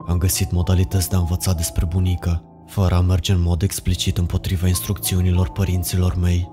Am 0.07 0.17
găsit 0.17 0.51
modalități 0.51 1.09
de 1.09 1.15
a 1.15 1.19
învăța 1.19 1.53
despre 1.53 1.85
bunica, 1.85 2.43
fără 2.67 2.95
a 2.95 3.01
merge 3.01 3.31
în 3.31 3.41
mod 3.41 3.61
explicit 3.61 4.17
împotriva 4.17 4.67
instrucțiunilor 4.67 5.49
părinților 5.49 6.15
mei. 6.15 6.51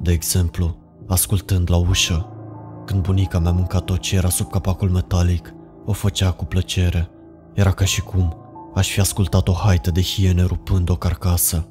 De 0.00 0.12
exemplu, 0.12 0.76
ascultând 1.06 1.70
la 1.70 1.76
ușă, 1.76 2.28
când 2.84 3.02
bunica 3.02 3.38
mea 3.38 3.52
mânca 3.52 3.80
tot 3.80 3.98
ce 3.98 4.16
era 4.16 4.28
sub 4.28 4.50
capacul 4.50 4.90
metalic, 4.90 5.54
o 5.84 5.92
făcea 5.92 6.30
cu 6.30 6.44
plăcere. 6.44 7.10
Era 7.54 7.72
ca 7.72 7.84
și 7.84 8.02
cum 8.02 8.36
aș 8.74 8.90
fi 8.90 9.00
ascultat 9.00 9.48
o 9.48 9.52
haită 9.52 9.90
de 9.90 10.02
hiene 10.02 10.42
rupând 10.42 10.90
o 10.90 10.96
carcasă. 10.96 11.68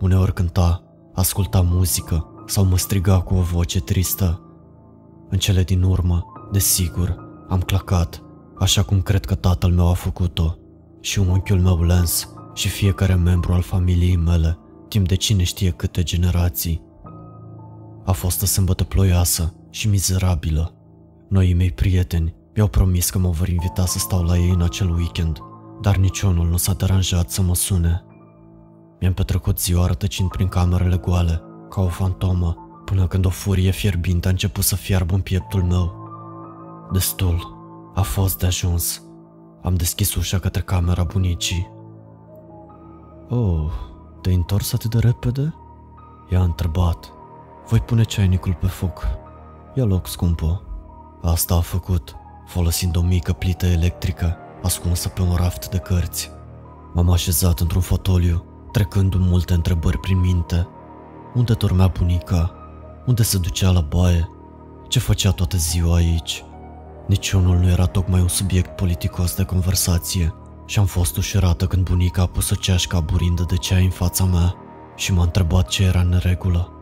Uneori 0.00 0.34
cânta, 0.34 0.82
asculta 1.14 1.60
muzică 1.60 2.44
sau 2.46 2.64
mă 2.64 2.78
striga 2.78 3.20
cu 3.20 3.34
o 3.34 3.40
voce 3.40 3.80
tristă. 3.80 4.40
În 5.28 5.38
cele 5.38 5.62
din 5.62 5.82
urmă, 5.82 6.26
desigur, 6.52 7.16
am 7.48 7.60
clacat, 7.60 8.22
așa 8.58 8.82
cum 8.82 9.02
cred 9.02 9.24
că 9.24 9.34
tatăl 9.34 9.70
meu 9.70 9.88
a 9.88 9.92
făcut-o, 9.92 10.54
și 11.00 11.18
unchiul 11.18 11.60
meu 11.60 11.82
Lens 11.82 12.28
și 12.54 12.68
fiecare 12.68 13.14
membru 13.14 13.52
al 13.52 13.62
familiei 13.62 14.16
mele, 14.16 14.58
timp 14.88 15.08
de 15.08 15.14
cine 15.14 15.42
știe 15.42 15.70
câte 15.70 16.02
generații. 16.02 16.82
A 18.04 18.12
fost 18.12 18.42
o 18.42 18.46
sâmbătă 18.46 18.84
ploioasă 18.84 19.54
și 19.70 19.88
mizerabilă. 19.88 20.74
Noii 21.28 21.54
mei 21.54 21.70
prieteni 21.70 22.34
mi-au 22.54 22.68
promis 22.68 23.10
că 23.10 23.18
mă 23.18 23.28
vor 23.28 23.48
invita 23.48 23.86
să 23.86 23.98
stau 23.98 24.22
la 24.22 24.36
ei 24.36 24.50
în 24.50 24.62
acel 24.62 24.90
weekend, 24.90 25.38
dar 25.80 25.96
niciunul 25.96 26.48
nu 26.48 26.56
s-a 26.56 26.72
deranjat 26.72 27.30
să 27.30 27.42
mă 27.42 27.54
sune. 27.54 28.04
Mi-am 29.00 29.12
petrecut 29.12 29.60
ziua 29.60 29.86
rătăcind 29.86 30.28
prin 30.28 30.48
camerele 30.48 30.96
goale, 30.96 31.42
ca 31.68 31.80
o 31.80 31.88
fantomă, 31.88 32.56
până 32.84 33.06
când 33.06 33.24
o 33.24 33.28
furie 33.28 33.70
fierbinte 33.70 34.26
a 34.26 34.30
început 34.30 34.64
să 34.64 34.76
fiarbă 34.76 35.14
în 35.14 35.20
pieptul 35.20 35.62
meu. 35.62 35.94
Destul. 36.92 37.58
A 37.94 38.00
fost 38.02 38.38
de 38.38 38.46
ajuns. 38.46 39.02
Am 39.62 39.74
deschis 39.74 40.14
ușa 40.14 40.38
către 40.38 40.60
camera 40.60 41.02
bunicii. 41.02 41.70
Oh, 43.28 43.70
te-ai 44.20 44.34
întors 44.34 44.72
atât 44.72 44.90
de 44.90 44.98
repede? 44.98 45.54
I-a 46.30 46.42
întrebat. 46.42 47.12
Voi 47.68 47.80
pune 47.80 48.02
ceainicul 48.02 48.54
pe 48.54 48.66
foc. 48.66 49.06
Ia 49.74 49.84
loc, 49.84 50.06
scumpă. 50.06 50.62
Asta 51.22 51.54
a 51.54 51.60
făcut, 51.60 52.16
folosind 52.46 52.96
o 52.96 53.00
mică 53.00 53.32
plită 53.32 53.66
electrică 53.66 54.36
ascunsă 54.62 55.08
pe 55.08 55.22
un 55.22 55.34
raft 55.34 55.68
de 55.68 55.78
cărți. 55.78 56.30
M-am 56.94 57.10
așezat 57.10 57.60
într-un 57.60 57.80
fotoliu, 57.80 58.44
trecându-mi 58.72 59.26
multe 59.26 59.54
întrebări 59.54 59.98
prin 59.98 60.20
minte. 60.20 60.68
Unde 61.34 61.52
dormea 61.52 61.86
bunica? 61.86 62.54
Unde 63.06 63.22
se 63.22 63.38
ducea 63.38 63.70
la 63.70 63.80
baie? 63.80 64.28
Ce 64.88 64.98
făcea 64.98 65.30
toată 65.30 65.56
ziua 65.56 65.94
aici? 65.94 66.44
Niciunul 67.06 67.56
nu 67.56 67.68
era 67.68 67.86
tocmai 67.86 68.20
un 68.20 68.28
subiect 68.28 68.76
politicos 68.76 69.34
de 69.34 69.44
conversație 69.44 70.34
și 70.66 70.78
am 70.78 70.86
fost 70.86 71.16
ușurată 71.16 71.66
când 71.66 71.88
bunica 71.88 72.22
a 72.22 72.26
pus 72.26 72.50
o 72.50 72.54
ceașcă 72.54 72.96
aburindă 72.96 73.44
de 73.48 73.56
ceai 73.56 73.84
în 73.84 73.90
fața 73.90 74.24
mea 74.24 74.54
și 74.96 75.12
m-a 75.12 75.22
întrebat 75.22 75.68
ce 75.68 75.82
era 75.82 76.00
în 76.00 76.18
regulă. 76.22 76.72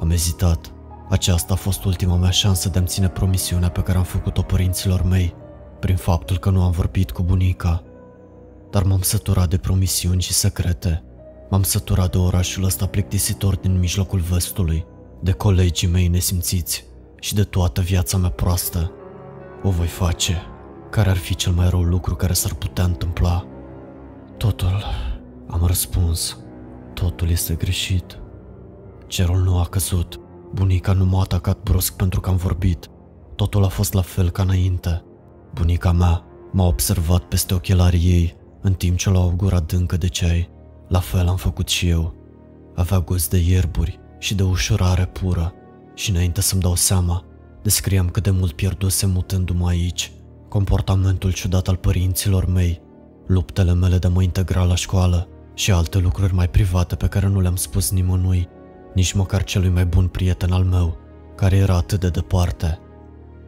Am 0.00 0.10
ezitat. 0.10 0.72
Aceasta 1.08 1.52
a 1.52 1.56
fost 1.56 1.84
ultima 1.84 2.16
mea 2.16 2.30
șansă 2.30 2.68
de 2.68 2.78
a-mi 2.78 2.86
ține 2.86 3.08
promisiunea 3.08 3.68
pe 3.70 3.80
care 3.80 3.98
am 3.98 4.04
făcut-o 4.04 4.42
părinților 4.42 5.02
mei, 5.02 5.34
prin 5.80 5.96
faptul 5.96 6.38
că 6.38 6.50
nu 6.50 6.62
am 6.62 6.70
vorbit 6.70 7.10
cu 7.10 7.22
bunica. 7.22 7.82
Dar 8.70 8.82
m-am 8.82 9.00
săturat 9.00 9.48
de 9.48 9.56
promisiuni 9.56 10.22
și 10.22 10.32
secrete. 10.32 11.02
M-am 11.50 11.62
săturat 11.62 12.10
de 12.10 12.18
orașul 12.18 12.64
ăsta 12.64 12.86
plictisitor 12.86 13.56
din 13.56 13.78
mijlocul 13.78 14.18
vestului, 14.18 14.86
de 15.20 15.32
colegii 15.32 15.88
mei 15.88 16.08
nesimțiți 16.08 16.84
și 17.20 17.34
de 17.34 17.42
toată 17.42 17.80
viața 17.80 18.16
mea 18.16 18.30
proastă. 18.30 18.92
O 19.62 19.70
voi 19.70 19.86
face. 19.86 20.42
Care 20.90 21.10
ar 21.10 21.16
fi 21.16 21.34
cel 21.34 21.52
mai 21.52 21.68
rău 21.68 21.82
lucru 21.82 22.14
care 22.14 22.32
s-ar 22.32 22.54
putea 22.54 22.84
întâmpla? 22.84 23.46
Totul, 24.36 24.84
am 25.46 25.64
răspuns. 25.66 26.38
Totul 26.94 27.30
este 27.30 27.54
greșit. 27.54 28.18
Cerul 29.06 29.42
nu 29.42 29.58
a 29.58 29.64
căzut. 29.64 30.20
Bunica 30.54 30.92
nu 30.92 31.04
m-a 31.04 31.20
atacat 31.20 31.62
brusc 31.62 31.96
pentru 31.96 32.20
că 32.20 32.30
am 32.30 32.36
vorbit. 32.36 32.90
Totul 33.34 33.64
a 33.64 33.68
fost 33.68 33.92
la 33.92 34.00
fel 34.00 34.30
ca 34.30 34.42
înainte. 34.42 35.04
Bunica 35.54 35.92
mea 35.92 36.24
m-a 36.52 36.66
observat 36.66 37.22
peste 37.22 37.54
ochelarii 37.54 38.10
ei, 38.10 38.35
în 38.66 38.72
timp 38.72 38.96
ce 38.96 39.10
lua 39.10 39.24
o 39.24 39.32
gură 39.36 39.56
adâncă 39.56 39.96
de 39.96 40.06
ceai. 40.06 40.48
La 40.88 41.00
fel 41.00 41.28
am 41.28 41.36
făcut 41.36 41.68
și 41.68 41.88
eu. 41.88 42.14
Avea 42.74 42.98
gust 42.98 43.30
de 43.30 43.38
ierburi 43.38 43.98
și 44.18 44.34
de 44.34 44.42
ușurare 44.42 45.06
pură 45.06 45.52
și 45.94 46.10
înainte 46.10 46.40
să-mi 46.40 46.60
dau 46.60 46.74
seama, 46.74 47.24
descriam 47.62 48.08
cât 48.08 48.22
de 48.22 48.30
mult 48.30 48.52
pierduse 48.52 49.06
mutându-mă 49.06 49.68
aici, 49.68 50.12
comportamentul 50.48 51.32
ciudat 51.32 51.68
al 51.68 51.76
părinților 51.76 52.46
mei, 52.46 52.80
luptele 53.26 53.74
mele 53.74 53.98
de 53.98 54.06
a 54.06 54.10
mă 54.10 54.22
integra 54.22 54.64
la 54.64 54.74
școală 54.74 55.28
și 55.54 55.72
alte 55.72 55.98
lucruri 55.98 56.34
mai 56.34 56.48
private 56.48 56.94
pe 56.94 57.06
care 57.06 57.26
nu 57.26 57.40
le-am 57.40 57.56
spus 57.56 57.90
nimănui 57.90 58.48
nici 58.94 59.12
măcar 59.12 59.44
celui 59.44 59.68
mai 59.68 59.86
bun 59.86 60.06
prieten 60.06 60.52
al 60.52 60.64
meu, 60.64 60.96
care 61.34 61.56
era 61.56 61.76
atât 61.76 62.00
de 62.00 62.08
departe. 62.08 62.78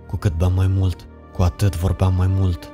Cu 0.07 0.17
cât 0.17 0.37
beam 0.37 0.53
mai 0.53 0.67
mult, 0.67 1.07
cu 1.33 1.43
atât 1.43 1.77
vorbeam 1.77 2.15
mai 2.15 2.27
mult. 2.27 2.73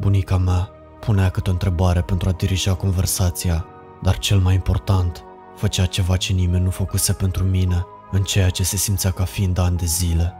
Bunica 0.00 0.36
mea 0.36 0.70
punea 1.00 1.28
câte 1.28 1.48
o 1.48 1.52
întrebare 1.52 2.00
pentru 2.00 2.28
a 2.28 2.32
dirija 2.32 2.74
conversația, 2.74 3.66
dar 4.02 4.18
cel 4.18 4.38
mai 4.38 4.54
important, 4.54 5.24
făcea 5.56 5.86
ceva 5.86 6.16
ce 6.16 6.32
nimeni 6.32 6.64
nu 6.64 6.70
făcuse 6.70 7.12
pentru 7.12 7.44
mine, 7.44 7.86
în 8.10 8.22
ceea 8.22 8.50
ce 8.50 8.62
se 8.62 8.76
simțea 8.76 9.10
ca 9.10 9.24
fiind 9.24 9.58
ani 9.58 9.76
de 9.76 9.86
zile. 9.86 10.34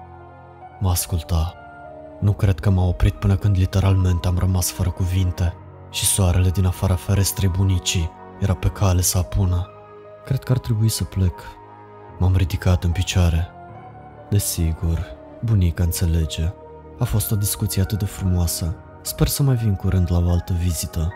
Mă 0.80 0.90
asculta. 0.90 1.54
Nu 2.20 2.32
cred 2.32 2.60
că 2.60 2.70
m-a 2.70 2.86
oprit 2.86 3.14
până 3.14 3.36
când 3.36 3.56
literalmente 3.56 4.28
am 4.28 4.38
rămas 4.38 4.70
fără 4.70 4.90
cuvinte 4.90 5.54
și 5.90 6.04
soarele 6.04 6.50
din 6.50 6.66
afara 6.66 6.94
ferestrei 6.94 7.48
bunicii 7.48 8.10
era 8.40 8.54
pe 8.54 8.68
cale 8.68 9.00
să 9.00 9.18
apună. 9.18 9.68
Cred 10.24 10.42
că 10.42 10.52
ar 10.52 10.58
trebui 10.58 10.88
să 10.88 11.04
plec, 11.04 11.34
M-am 12.20 12.36
ridicat 12.36 12.84
în 12.84 12.90
picioare. 12.90 13.48
Desigur, 14.30 15.06
Bunica 15.44 15.82
înțelege. 15.82 16.52
A 16.98 17.04
fost 17.04 17.30
o 17.30 17.36
discuție 17.36 17.82
atât 17.82 17.98
de 17.98 18.04
frumoasă. 18.04 18.76
Sper 19.02 19.28
să 19.28 19.42
mai 19.42 19.54
vin 19.54 19.74
curând 19.74 20.12
la 20.12 20.18
o 20.18 20.30
altă 20.30 20.52
vizită. 20.52 21.12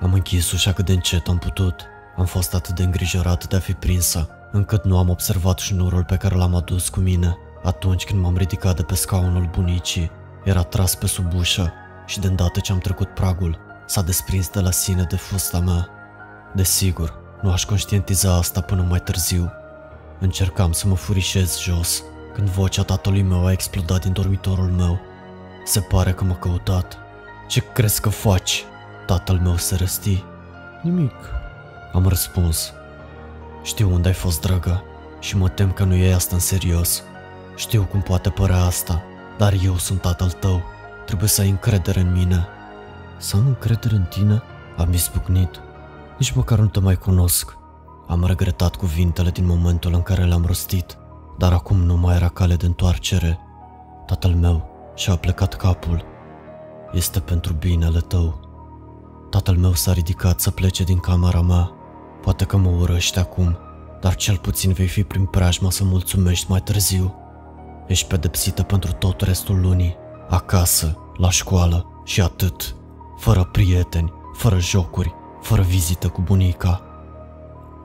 Am 0.00 0.12
închis 0.12 0.52
ușa 0.52 0.72
cât 0.72 0.84
de 0.84 0.92
încet 0.92 1.28
am 1.28 1.38
putut. 1.38 1.80
Am 2.16 2.24
fost 2.24 2.54
atât 2.54 2.74
de 2.74 2.82
îngrijorat 2.82 3.48
de 3.48 3.56
a 3.56 3.58
fi 3.58 3.72
prinsă, 3.72 4.28
încât 4.52 4.84
nu 4.84 4.98
am 4.98 5.08
observat 5.08 5.58
șnurul 5.58 6.04
pe 6.04 6.16
care 6.16 6.34
l-am 6.34 6.54
adus 6.54 6.88
cu 6.88 7.00
mine 7.00 7.36
atunci 7.62 8.04
când 8.04 8.20
m-am 8.20 8.36
ridicat 8.36 8.76
de 8.76 8.82
pe 8.82 8.94
scaunul 8.94 9.48
bunicii. 9.52 10.10
Era 10.44 10.62
tras 10.62 10.94
pe 10.94 11.06
sub 11.06 11.34
ușă 11.34 11.72
și 12.06 12.20
de 12.20 12.26
îndată 12.26 12.60
ce 12.60 12.72
am 12.72 12.78
trecut 12.78 13.08
pragul, 13.08 13.58
s-a 13.86 14.02
desprins 14.02 14.48
de 14.48 14.60
la 14.60 14.70
sine 14.70 15.02
de 15.02 15.16
fusta 15.16 15.58
mea. 15.58 15.88
Desigur, 16.54 17.20
nu 17.42 17.50
aș 17.50 17.64
conștientiza 17.64 18.34
asta 18.34 18.60
până 18.60 18.86
mai 18.88 19.00
târziu. 19.00 19.52
Încercam 20.20 20.72
să 20.72 20.88
mă 20.88 20.94
furișez 20.94 21.58
jos, 21.58 22.02
când 22.34 22.48
vocea 22.48 22.82
tatălui 22.82 23.22
meu 23.22 23.46
a 23.46 23.52
explodat 23.52 24.00
din 24.00 24.12
dormitorul 24.12 24.70
meu. 24.70 25.00
Se 25.64 25.80
pare 25.80 26.12
că 26.12 26.24
m-a 26.24 26.36
căutat. 26.36 27.01
Ce 27.46 27.62
crezi 27.72 28.00
că 28.00 28.08
faci? 28.08 28.64
Tatăl 29.06 29.38
meu 29.38 29.56
se 29.56 29.76
răsti. 29.76 30.24
Nimic. 30.82 31.14
Am 31.92 32.06
răspuns. 32.06 32.72
Știu 33.62 33.92
unde 33.92 34.08
ai 34.08 34.14
fost, 34.14 34.40
dragă, 34.40 34.82
și 35.20 35.36
mă 35.36 35.48
tem 35.48 35.72
că 35.72 35.84
nu 35.84 35.94
e 35.94 36.14
asta 36.14 36.34
în 36.34 36.40
serios. 36.40 37.02
Știu 37.56 37.82
cum 37.82 38.00
poate 38.00 38.30
părea 38.30 38.62
asta, 38.62 39.02
dar 39.38 39.54
eu 39.64 39.76
sunt 39.76 40.00
tatăl 40.00 40.30
tău. 40.30 40.62
Trebuie 41.06 41.28
să 41.28 41.40
ai 41.40 41.48
încredere 41.48 42.00
în 42.00 42.12
mine. 42.12 42.46
Să 43.18 43.36
am 43.36 43.46
încredere 43.46 43.94
în 43.94 44.04
tine? 44.04 44.42
Am 44.76 44.92
izbucnit. 44.92 45.60
Nici 46.18 46.32
măcar 46.32 46.58
nu 46.58 46.66
te 46.66 46.80
mai 46.80 46.96
cunosc. 46.96 47.56
Am 48.08 48.24
regretat 48.24 48.76
cuvintele 48.76 49.30
din 49.30 49.46
momentul 49.46 49.94
în 49.94 50.02
care 50.02 50.24
le-am 50.24 50.44
rostit, 50.46 50.96
dar 51.38 51.52
acum 51.52 51.76
nu 51.76 51.96
mai 51.96 52.14
era 52.14 52.28
cale 52.28 52.54
de 52.54 52.66
întoarcere. 52.66 53.38
Tatăl 54.06 54.30
meu 54.30 54.70
și-a 54.94 55.16
plecat 55.16 55.54
capul. 55.54 56.04
Este 56.92 57.20
pentru 57.20 57.52
binele 57.52 58.00
tău. 58.00 58.40
Tatăl 59.30 59.56
meu 59.56 59.72
s-a 59.72 59.92
ridicat 59.92 60.40
să 60.40 60.50
plece 60.50 60.84
din 60.84 60.98
camera 60.98 61.40
mea. 61.40 61.70
Poate 62.22 62.44
că 62.44 62.56
mă 62.56 62.68
urăști 62.68 63.18
acum, 63.18 63.58
dar 64.00 64.14
cel 64.14 64.36
puțin 64.36 64.72
vei 64.72 64.86
fi 64.86 65.02
prin 65.02 65.24
preajma 65.24 65.70
să 65.70 65.84
mulțumești 65.84 66.50
mai 66.50 66.60
târziu. 66.60 67.14
Ești 67.86 68.06
pedepsită 68.06 68.62
pentru 68.62 68.92
tot 68.92 69.20
restul 69.20 69.60
lunii, 69.60 69.96
acasă, 70.28 70.98
la 71.16 71.30
școală 71.30 72.02
și 72.04 72.20
atât, 72.20 72.74
fără 73.16 73.44
prieteni, 73.44 74.12
fără 74.32 74.58
jocuri, 74.58 75.14
fără 75.40 75.62
vizită 75.62 76.08
cu 76.08 76.20
bunica. 76.20 76.82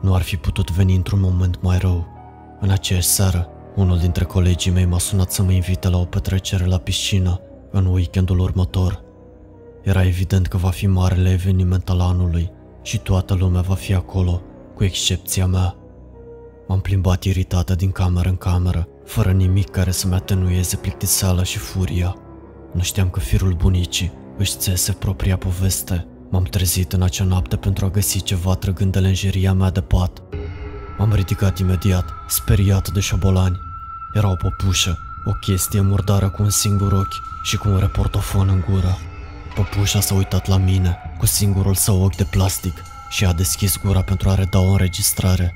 Nu 0.02 0.16
ar 0.16 0.22
fi 0.22 0.38
putut 0.38 0.72
veni 0.72 0.96
într-un 0.96 1.20
moment 1.20 1.62
mai 1.62 1.78
rău. 1.78 2.06
În 2.60 2.70
aceeași 2.70 3.08
seară, 3.08 3.48
unul 3.76 3.98
dintre 3.98 4.24
colegii 4.24 4.72
mei 4.72 4.86
m-a 4.86 5.00
sunat 5.00 5.32
să 5.32 5.44
mă 5.44 5.52
invite 5.52 5.90
la 5.90 5.98
o 5.98 6.06
petrecere 6.06 6.66
la 6.66 6.78
piscină 6.78 7.42
în 7.78 7.86
weekendul 7.86 8.40
următor. 8.40 9.04
Era 9.84 10.06
evident 10.06 10.48
că 10.48 10.58
va 10.58 10.70
fi 10.70 10.88
marele 10.88 11.32
eveniment 11.32 11.90
al 11.90 12.00
anului 12.00 12.52
și 12.82 12.98
toată 13.00 13.34
lumea 13.34 13.62
va 13.62 13.74
fi 13.74 13.94
acolo, 13.94 14.42
cu 14.76 14.84
excepția 14.84 15.46
mea. 15.46 15.76
M-am 16.68 16.80
plimbat 16.80 17.24
iritată 17.24 17.76
din 17.76 17.92
cameră 17.92 18.30
în 18.30 18.36
cameră, 18.36 18.88
fără 19.06 19.32
nimic 19.32 19.70
care 19.70 19.92
să-mi 19.92 20.14
atenueze 20.14 20.76
plictiseala 20.76 21.44
și 21.44 21.58
furia. 21.58 22.16
Nu 22.74 22.82
știam 22.82 23.10
că 23.10 23.20
firul 23.20 23.54
bunicii 23.54 24.12
își 24.38 24.58
țese 24.58 24.92
propria 24.92 25.38
poveste. 25.38 26.08
M-am 26.30 26.44
trezit 26.44 26.94
în 26.94 27.02
acea 27.02 27.24
noapte 27.24 27.56
pentru 27.56 27.86
a 27.86 27.90
găsi 27.90 28.22
ceva 28.22 28.56
trăgând 28.56 28.92
de 28.92 29.00
lenjeria 29.00 29.54
mea 29.54 29.70
de 29.72 29.82
pat. 29.82 30.22
M-am 30.98 31.14
ridicat 31.14 31.58
imediat, 31.58 32.06
speriat 32.28 32.90
de 32.90 33.00
șobolani. 33.00 33.60
Era 34.14 34.32
o 34.32 34.36
popușă, 34.36 35.07
o 35.28 35.34
chestie 35.34 35.82
murdară 35.82 36.30
cu 36.30 36.44
un 36.44 36.50
singur 36.50 36.92
ochi 36.92 37.44
și 37.44 37.58
cu 37.58 37.70
un 37.70 37.78
reportofon 37.78 38.50
în 38.50 38.64
gură. 38.70 38.98
Păpușa 39.56 40.00
s-a 40.00 40.14
uitat 40.14 40.48
la 40.48 40.58
mine 40.58 40.98
cu 41.18 41.26
singurul 41.26 41.76
său 41.76 42.04
ochi 42.04 42.16
de 42.16 42.24
plastic 42.24 42.84
și 43.10 43.26
a 43.26 43.34
deschis 43.34 43.78
gura 43.78 44.02
pentru 44.02 44.30
a 44.30 44.36
reda 44.36 44.60
o 44.60 44.72
înregistrare. 44.72 45.56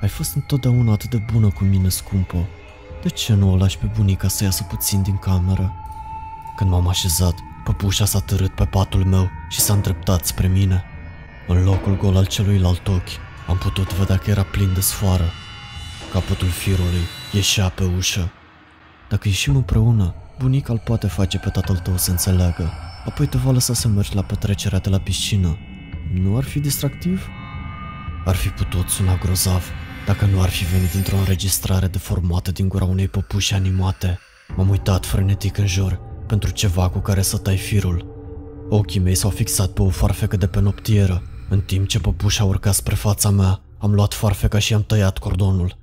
Ai 0.00 0.08
fost 0.08 0.34
întotdeauna 0.34 0.92
atât 0.92 1.10
de 1.10 1.22
bună 1.32 1.48
cu 1.48 1.64
mine, 1.64 1.88
scumpă. 1.88 2.48
De 3.02 3.08
ce 3.08 3.34
nu 3.34 3.52
o 3.52 3.56
lași 3.56 3.78
pe 3.78 3.90
bunica 3.96 4.28
să 4.28 4.44
iasă 4.44 4.62
puțin 4.62 5.02
din 5.02 5.16
cameră? 5.16 5.72
Când 6.56 6.70
m-am 6.70 6.88
așezat, 6.88 7.34
păpușa 7.64 8.04
s-a 8.04 8.18
târât 8.20 8.54
pe 8.54 8.64
patul 8.64 9.04
meu 9.04 9.30
și 9.48 9.60
s-a 9.60 9.72
îndreptat 9.72 10.26
spre 10.26 10.46
mine. 10.46 10.84
În 11.46 11.64
locul 11.64 11.96
gol 11.96 12.16
al 12.16 12.26
celuilalt 12.26 12.88
ochi, 12.88 13.08
am 13.46 13.58
putut 13.58 13.92
vedea 13.92 14.16
că 14.16 14.30
era 14.30 14.42
plin 14.42 14.74
de 14.74 14.80
sfoară. 14.80 15.30
Capătul 16.12 16.48
firului 16.48 17.02
ieșea 17.32 17.68
pe 17.68 17.84
ușă. 17.84 18.32
Dacă 19.08 19.28
ieșim 19.28 19.56
împreună, 19.56 20.14
bunica 20.38 20.72
îl 20.72 20.78
poate 20.84 21.06
face 21.06 21.38
pe 21.38 21.48
tatăl 21.48 21.76
tău 21.76 21.96
să 21.96 22.10
înțeleagă. 22.10 22.72
Apoi 23.04 23.26
te 23.26 23.38
va 23.38 23.50
lăsa 23.50 23.74
să 23.74 23.88
mergi 23.88 24.14
la 24.14 24.22
petrecerea 24.22 24.78
de 24.78 24.88
la 24.88 24.98
piscină. 24.98 25.58
Nu 26.12 26.36
ar 26.36 26.44
fi 26.44 26.60
distractiv? 26.60 27.26
Ar 28.24 28.34
fi 28.34 28.48
putut 28.48 28.88
suna 28.88 29.16
grozav 29.16 29.70
dacă 30.06 30.26
nu 30.26 30.40
ar 30.40 30.48
fi 30.48 30.64
venit 30.64 30.90
dintr-o 30.92 31.16
înregistrare 31.16 31.86
deformată 31.86 32.50
din 32.50 32.68
gura 32.68 32.84
unei 32.84 33.08
păpuși 33.08 33.54
animate. 33.54 34.18
M-am 34.56 34.68
uitat 34.68 35.06
frenetic 35.06 35.58
în 35.58 35.66
jur 35.66 36.00
pentru 36.26 36.50
ceva 36.50 36.88
cu 36.88 36.98
care 36.98 37.22
să 37.22 37.36
tai 37.36 37.56
firul. 37.56 38.06
Ochii 38.68 39.00
mei 39.00 39.14
s-au 39.14 39.30
fixat 39.30 39.70
pe 39.70 39.82
o 39.82 39.88
farfecă 39.88 40.36
de 40.36 40.46
pe 40.46 40.60
noptieră. 40.60 41.22
În 41.48 41.60
timp 41.60 41.88
ce 41.88 42.00
păpușa 42.00 42.44
urca 42.44 42.72
spre 42.72 42.94
fața 42.94 43.30
mea, 43.30 43.60
am 43.78 43.94
luat 43.94 44.14
farfeca 44.14 44.58
și 44.58 44.74
am 44.74 44.82
tăiat 44.82 45.18
cordonul. 45.18 45.76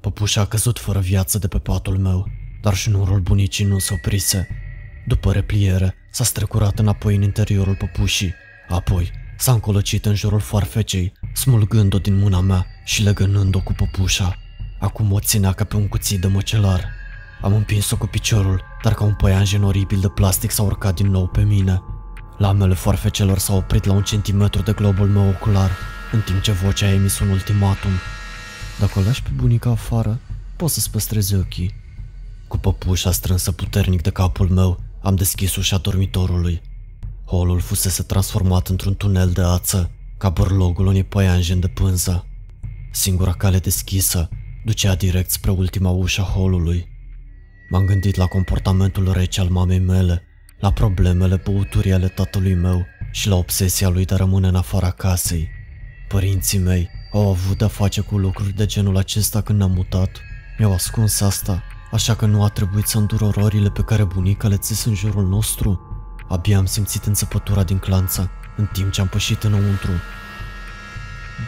Păpușa 0.00 0.40
a 0.40 0.46
căzut 0.46 0.78
fără 0.78 0.98
viață 0.98 1.38
de 1.38 1.48
pe 1.48 1.58
patul 1.58 1.98
meu, 1.98 2.28
dar 2.62 2.74
șnurul 2.74 3.20
bunicii 3.20 3.64
nu 3.64 3.78
se 3.78 3.94
oprise. 3.94 4.48
După 5.06 5.32
repliere, 5.32 5.94
s-a 6.10 6.24
strecurat 6.24 6.78
înapoi 6.78 7.14
în 7.16 7.22
interiorul 7.22 7.74
păpușii, 7.74 8.34
apoi 8.68 9.10
s-a 9.38 9.52
încolăcit 9.52 10.06
în 10.06 10.14
jurul 10.14 10.40
farfecei, 10.40 11.12
smulgând-o 11.34 11.98
din 11.98 12.18
mâna 12.18 12.40
mea 12.40 12.66
și 12.84 13.02
legănând-o 13.02 13.60
cu 13.60 13.72
păpușa. 13.72 14.38
Acum 14.78 15.12
o 15.12 15.20
ținea 15.20 15.52
ca 15.52 15.64
pe 15.64 15.76
un 15.76 15.88
cuțit 15.88 16.20
de 16.20 16.26
măcelar. 16.26 16.88
Am 17.40 17.54
împins-o 17.54 17.96
cu 17.96 18.06
piciorul, 18.06 18.64
dar 18.82 18.94
ca 18.94 19.04
un 19.04 19.14
păianjen 19.14 19.62
oribil 19.62 20.00
de 20.00 20.08
plastic 20.08 20.50
s-a 20.50 20.62
urcat 20.62 20.94
din 20.94 21.06
nou 21.10 21.26
pe 21.26 21.42
mine. 21.42 21.82
Lamele 22.38 22.74
farfecelor 22.74 23.38
s-au 23.38 23.56
oprit 23.56 23.84
la 23.84 23.92
un 23.92 24.02
centimetru 24.02 24.62
de 24.62 24.72
globul 24.72 25.08
meu 25.08 25.28
ocular, 25.28 25.70
în 26.12 26.20
timp 26.20 26.40
ce 26.40 26.52
vocea 26.52 26.86
a 26.86 26.92
emis 26.92 27.18
un 27.18 27.28
ultimatum. 27.28 27.90
Dacă 28.78 28.98
o 28.98 29.02
lași 29.02 29.22
pe 29.22 29.30
bunica 29.34 29.70
afară, 29.70 30.18
poți 30.56 30.74
să-ți 30.74 30.90
păstrezi 30.90 31.34
ochii. 31.34 31.81
Cu 32.52 32.58
păpușa 32.58 33.12
strânsă 33.12 33.52
puternic 33.52 34.02
de 34.02 34.10
capul 34.10 34.48
meu, 34.48 34.80
am 35.02 35.14
deschis 35.14 35.56
ușa 35.56 35.76
dormitorului. 35.78 36.60
Holul 37.24 37.60
fusese 37.60 38.02
transformat 38.02 38.68
într-un 38.68 38.96
tunel 38.96 39.30
de 39.30 39.40
ață, 39.40 39.90
ca 40.18 40.28
bărlogul 40.28 40.86
unui 40.86 41.04
păianjen 41.04 41.60
de 41.60 41.68
pânză. 41.68 42.26
Singura 42.90 43.32
cale 43.32 43.58
deschisă 43.58 44.28
ducea 44.64 44.94
direct 44.94 45.30
spre 45.30 45.50
ultima 45.50 45.90
ușă 45.90 46.22
holului. 46.22 46.88
M-am 47.70 47.84
gândit 47.84 48.16
la 48.16 48.26
comportamentul 48.26 49.12
rece 49.12 49.40
al 49.40 49.48
mamei 49.48 49.80
mele, 49.80 50.22
la 50.60 50.72
problemele 50.72 51.40
băuturii 51.44 51.92
ale 51.92 52.08
tatălui 52.08 52.54
meu 52.54 52.86
și 53.12 53.28
la 53.28 53.36
obsesia 53.36 53.88
lui 53.88 54.04
de 54.04 54.14
a 54.14 54.16
rămâne 54.16 54.46
în 54.46 54.54
afara 54.54 54.90
casei. 54.90 55.48
Părinții 56.08 56.58
mei 56.58 56.88
au 57.12 57.28
avut 57.28 57.58
de-a 57.58 57.68
face 57.68 58.00
cu 58.00 58.18
lucruri 58.18 58.52
de 58.52 58.66
genul 58.66 58.96
acesta 58.96 59.40
când 59.40 59.58
ne-am 59.58 59.72
mutat. 59.72 60.20
Mi-au 60.58 60.72
ascuns 60.72 61.20
asta, 61.20 61.62
așa 61.92 62.14
că 62.14 62.26
nu 62.26 62.42
a 62.42 62.48
trebuit 62.48 62.86
să 62.86 62.98
îndur 62.98 63.20
ororile 63.20 63.70
pe 63.70 63.82
care 63.82 64.04
bunica 64.04 64.48
le 64.48 64.56
țes 64.56 64.84
în 64.84 64.94
jurul 64.94 65.26
nostru. 65.26 65.80
Abia 66.28 66.58
am 66.58 66.66
simțit 66.66 67.04
înțepătura 67.04 67.62
din 67.62 67.78
clanță, 67.78 68.30
în 68.56 68.68
timp 68.72 68.92
ce 68.92 69.00
am 69.00 69.06
pășit 69.08 69.42
înăuntru. 69.42 69.90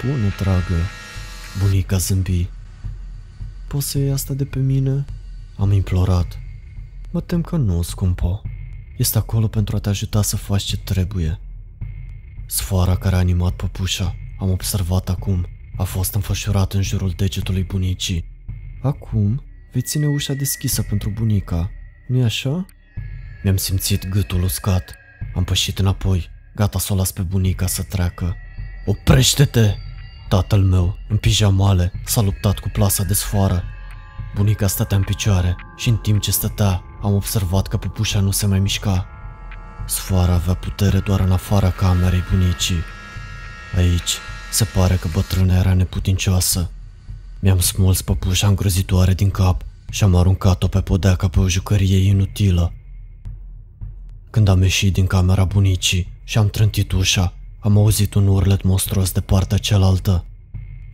Bună, 0.04 0.28
dragă, 0.38 0.74
bunica 1.62 1.96
zâmbi. 1.96 2.48
Poți 3.68 3.90
să 3.90 3.98
iei 3.98 4.10
asta 4.10 4.34
de 4.34 4.44
pe 4.44 4.58
mine? 4.58 5.04
Am 5.56 5.72
implorat. 5.72 6.38
Mă 7.10 7.20
tem 7.20 7.40
că 7.40 7.56
nu, 7.56 7.82
scumpo. 7.82 8.42
Este 8.96 9.18
acolo 9.18 9.48
pentru 9.48 9.76
a 9.76 9.78
te 9.78 9.88
ajuta 9.88 10.22
să 10.22 10.36
faci 10.36 10.62
ce 10.62 10.76
trebuie. 10.76 11.40
Sfoara 12.46 12.96
care 12.96 13.14
a 13.14 13.18
animat 13.18 13.52
păpușa, 13.52 14.16
am 14.38 14.50
observat 14.50 15.08
acum, 15.08 15.46
a 15.76 15.82
fost 15.82 16.14
înfășurat 16.14 16.72
în 16.72 16.82
jurul 16.82 17.12
degetului 17.16 17.62
bunicii. 17.62 18.24
Acum 18.82 19.42
vei 19.74 19.82
ține 19.82 20.06
ușa 20.06 20.32
deschisă 20.32 20.82
pentru 20.82 21.10
bunica, 21.10 21.70
nu-i 22.06 22.24
așa? 22.24 22.66
Mi-am 23.42 23.56
simțit 23.56 24.08
gâtul 24.08 24.42
uscat. 24.42 24.94
Am 25.34 25.44
pășit 25.44 25.78
înapoi, 25.78 26.30
gata 26.54 26.78
să 26.78 26.92
o 26.92 26.96
las 26.96 27.12
pe 27.12 27.22
bunica 27.22 27.66
să 27.66 27.82
treacă. 27.82 28.36
Oprește-te! 28.84 29.74
Tatăl 30.28 30.62
meu, 30.62 30.98
în 31.08 31.16
pijamale, 31.16 31.92
s-a 32.04 32.20
luptat 32.20 32.58
cu 32.58 32.68
plasa 32.68 33.02
de 33.02 33.14
sfoară. 33.14 33.64
Bunica 34.34 34.66
stătea 34.66 34.96
în 34.96 35.02
picioare 35.02 35.56
și 35.76 35.88
în 35.88 35.96
timp 35.96 36.20
ce 36.20 36.30
stătea, 36.30 36.82
am 37.02 37.14
observat 37.14 37.66
că 37.66 37.76
pupușa 37.76 38.20
nu 38.20 38.30
se 38.30 38.46
mai 38.46 38.58
mișca. 38.58 39.06
Sfoara 39.86 40.32
avea 40.32 40.54
putere 40.54 40.98
doar 40.98 41.20
în 41.20 41.32
afara 41.32 41.70
camerei 41.70 42.24
bunicii. 42.30 42.82
Aici, 43.76 44.18
se 44.50 44.64
pare 44.64 44.94
că 44.94 45.08
bătrâna 45.12 45.58
era 45.58 45.74
neputincioasă. 45.74 46.70
Mi-am 47.44 47.60
smuls 47.60 48.02
păpușa 48.02 48.46
îngrozitoare 48.46 49.14
din 49.14 49.30
cap 49.30 49.62
și 49.90 50.04
am 50.04 50.14
aruncat-o 50.14 50.66
pe 50.66 50.80
podea 50.80 51.14
ca 51.14 51.28
pe 51.28 51.40
o 51.40 51.48
jucărie 51.48 52.08
inutilă. 52.08 52.72
Când 54.30 54.48
am 54.48 54.62
ieșit 54.62 54.92
din 54.92 55.06
camera 55.06 55.44
bunicii 55.44 56.12
și 56.22 56.38
am 56.38 56.48
trântit 56.48 56.92
ușa, 56.92 57.32
am 57.58 57.76
auzit 57.76 58.14
un 58.14 58.26
urlet 58.26 58.62
monstruos 58.62 59.12
de 59.12 59.20
partea 59.20 59.58
cealaltă. 59.58 60.24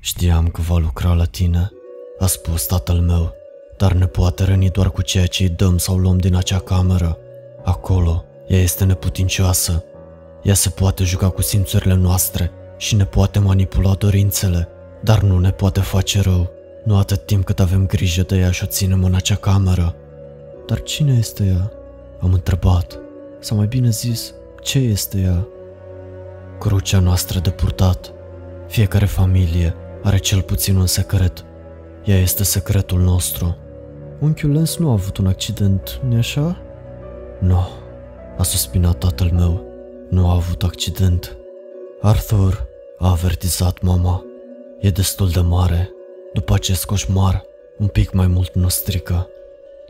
Știam 0.00 0.48
că 0.48 0.60
va 0.60 0.78
lucra 0.78 1.12
la 1.12 1.24
tine, 1.24 1.70
a 2.18 2.26
spus 2.26 2.66
tatăl 2.66 3.00
meu, 3.00 3.32
dar 3.78 3.92
ne 3.92 4.06
poate 4.06 4.44
răni 4.44 4.70
doar 4.70 4.90
cu 4.90 5.02
ceea 5.02 5.26
ce 5.26 5.42
îi 5.42 5.48
dăm 5.48 5.78
sau 5.78 5.98
luăm 5.98 6.18
din 6.18 6.34
acea 6.34 6.58
cameră. 6.58 7.16
Acolo, 7.64 8.24
ea 8.48 8.58
este 8.58 8.84
neputincioasă. 8.84 9.84
Ea 10.42 10.54
se 10.54 10.68
poate 10.68 11.04
juca 11.04 11.28
cu 11.28 11.42
simțurile 11.42 11.94
noastre 11.94 12.50
și 12.76 12.94
ne 12.94 13.04
poate 13.04 13.38
manipula 13.38 13.94
dorințele, 13.94 14.68
dar 15.00 15.22
nu 15.22 15.38
ne 15.38 15.50
poate 15.50 15.80
face 15.80 16.20
rău, 16.20 16.50
nu 16.84 16.96
atât 16.96 17.26
timp 17.26 17.44
cât 17.44 17.60
avem 17.60 17.86
grijă 17.86 18.22
de 18.22 18.36
ea 18.36 18.50
și 18.50 18.64
o 18.64 18.66
ținem 18.66 19.04
în 19.04 19.14
acea 19.14 19.34
cameră. 19.34 19.94
Dar 20.66 20.82
cine 20.82 21.16
este 21.18 21.44
ea? 21.44 21.72
Am 22.20 22.32
întrebat. 22.32 22.98
Sau 23.38 23.56
mai 23.56 23.66
bine 23.66 23.90
zis, 23.90 24.34
ce 24.62 24.78
este 24.78 25.18
ea? 25.18 25.46
Crucea 26.58 26.98
noastră 26.98 27.38
de 27.38 27.50
purtat. 27.50 28.12
Fiecare 28.68 29.06
familie 29.06 29.74
are 30.02 30.18
cel 30.18 30.42
puțin 30.42 30.76
un 30.76 30.86
secret. 30.86 31.44
Ea 32.04 32.18
este 32.18 32.44
secretul 32.44 33.00
nostru. 33.00 33.56
Unchiul 34.18 34.52
Lens 34.52 34.76
nu 34.76 34.88
a 34.88 34.92
avut 34.92 35.16
un 35.16 35.26
accident, 35.26 36.00
nu 36.08 36.16
așa? 36.16 36.56
Nu, 37.38 37.68
a 38.38 38.42
suspinat 38.42 38.98
tatăl 38.98 39.30
meu. 39.32 39.64
Nu 40.10 40.28
a 40.28 40.34
avut 40.34 40.62
accident. 40.62 41.36
Arthur, 42.00 42.66
a 42.98 43.10
avertizat 43.10 43.82
mama. 43.82 44.24
E 44.80 44.90
destul 44.90 45.28
de 45.28 45.40
mare. 45.40 45.90
După 46.32 46.54
acest 46.54 46.84
coșmar, 46.84 47.44
un 47.78 47.86
pic 47.86 48.12
mai 48.12 48.26
mult 48.26 48.54
nu 48.54 48.68
strică. 48.68 49.28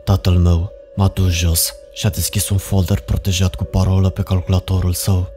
Tatăl 0.03 0.33
meu 0.33 0.71
m-a 0.95 1.07
dus 1.07 1.31
jos 1.31 1.73
și 1.93 2.05
a 2.05 2.09
deschis 2.09 2.49
un 2.49 2.57
folder 2.57 2.99
protejat 2.99 3.55
cu 3.55 3.63
parolă 3.63 4.09
pe 4.09 4.21
calculatorul 4.21 4.93
său. 4.93 5.29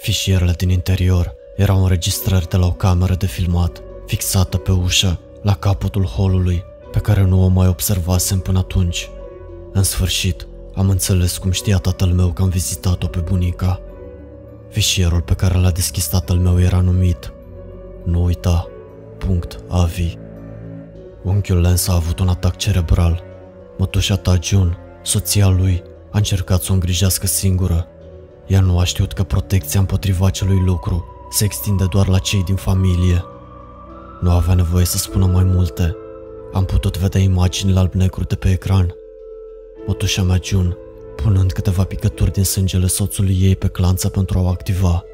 Fișierele 0.00 0.52
din 0.52 0.68
interior 0.68 1.34
erau 1.56 1.82
înregistrări 1.82 2.48
de 2.48 2.56
la 2.56 2.66
o 2.66 2.72
cameră 2.72 3.14
de 3.14 3.26
filmat, 3.26 3.82
fixată 4.06 4.56
pe 4.56 4.72
ușă, 4.72 5.20
la 5.42 5.54
capătul 5.54 6.04
holului, 6.04 6.64
pe 6.90 6.98
care 6.98 7.22
nu 7.22 7.42
o 7.44 7.46
mai 7.46 7.68
observasem 7.68 8.38
până 8.38 8.58
atunci. 8.58 9.10
În 9.72 9.82
sfârșit, 9.82 10.46
am 10.74 10.88
înțeles 10.88 11.38
cum 11.38 11.50
știa 11.50 11.78
tatăl 11.78 12.08
meu 12.08 12.28
că 12.28 12.42
am 12.42 12.48
vizitat-o 12.48 13.06
pe 13.06 13.18
bunica. 13.18 13.80
Fișierul 14.68 15.20
pe 15.20 15.34
care 15.34 15.58
l-a 15.58 15.70
deschis 15.70 16.08
tatăl 16.08 16.36
meu 16.36 16.60
era 16.60 16.80
numit 16.80 17.33
Nu 18.04 18.24
uita, 18.24 18.68
punct, 19.18 19.58
avi. 19.68 20.16
Unchiul 21.22 21.60
Lens 21.60 21.88
a 21.88 21.94
avut 21.94 22.18
un 22.18 22.28
atac 22.28 22.56
cerebral. 22.56 23.22
Mătușa 23.78 24.16
ta, 24.16 24.38
June, 24.42 24.76
soția 25.02 25.48
lui, 25.48 25.82
a 26.10 26.16
încercat 26.16 26.62
să 26.62 26.70
o 26.70 26.74
îngrijească 26.74 27.26
singură. 27.26 27.86
Ea 28.46 28.60
nu 28.60 28.78
a 28.78 28.84
știut 28.84 29.12
că 29.12 29.22
protecția 29.22 29.80
împotriva 29.80 30.26
acelui 30.26 30.62
lucru 30.64 31.04
se 31.30 31.44
extinde 31.44 31.84
doar 31.90 32.08
la 32.08 32.18
cei 32.18 32.42
din 32.42 32.54
familie. 32.54 33.24
Nu 34.20 34.30
avea 34.30 34.54
nevoie 34.54 34.84
să 34.84 34.96
spună 34.96 35.26
mai 35.26 35.44
multe. 35.44 35.96
Am 36.52 36.64
putut 36.64 36.98
vedea 36.98 37.20
imaginile 37.20 37.78
alb-negru 37.78 38.24
de 38.24 38.34
pe 38.34 38.50
ecran. 38.50 38.94
Mătușa 39.86 40.22
mea 40.22 40.38
June, 40.42 40.76
punând 41.16 41.52
câteva 41.52 41.84
picături 41.84 42.32
din 42.32 42.44
sângele 42.44 42.86
soțului 42.86 43.38
ei 43.40 43.56
pe 43.56 43.68
clanță 43.68 44.08
pentru 44.08 44.38
a 44.38 44.42
o 44.42 44.48
activa. 44.48 45.04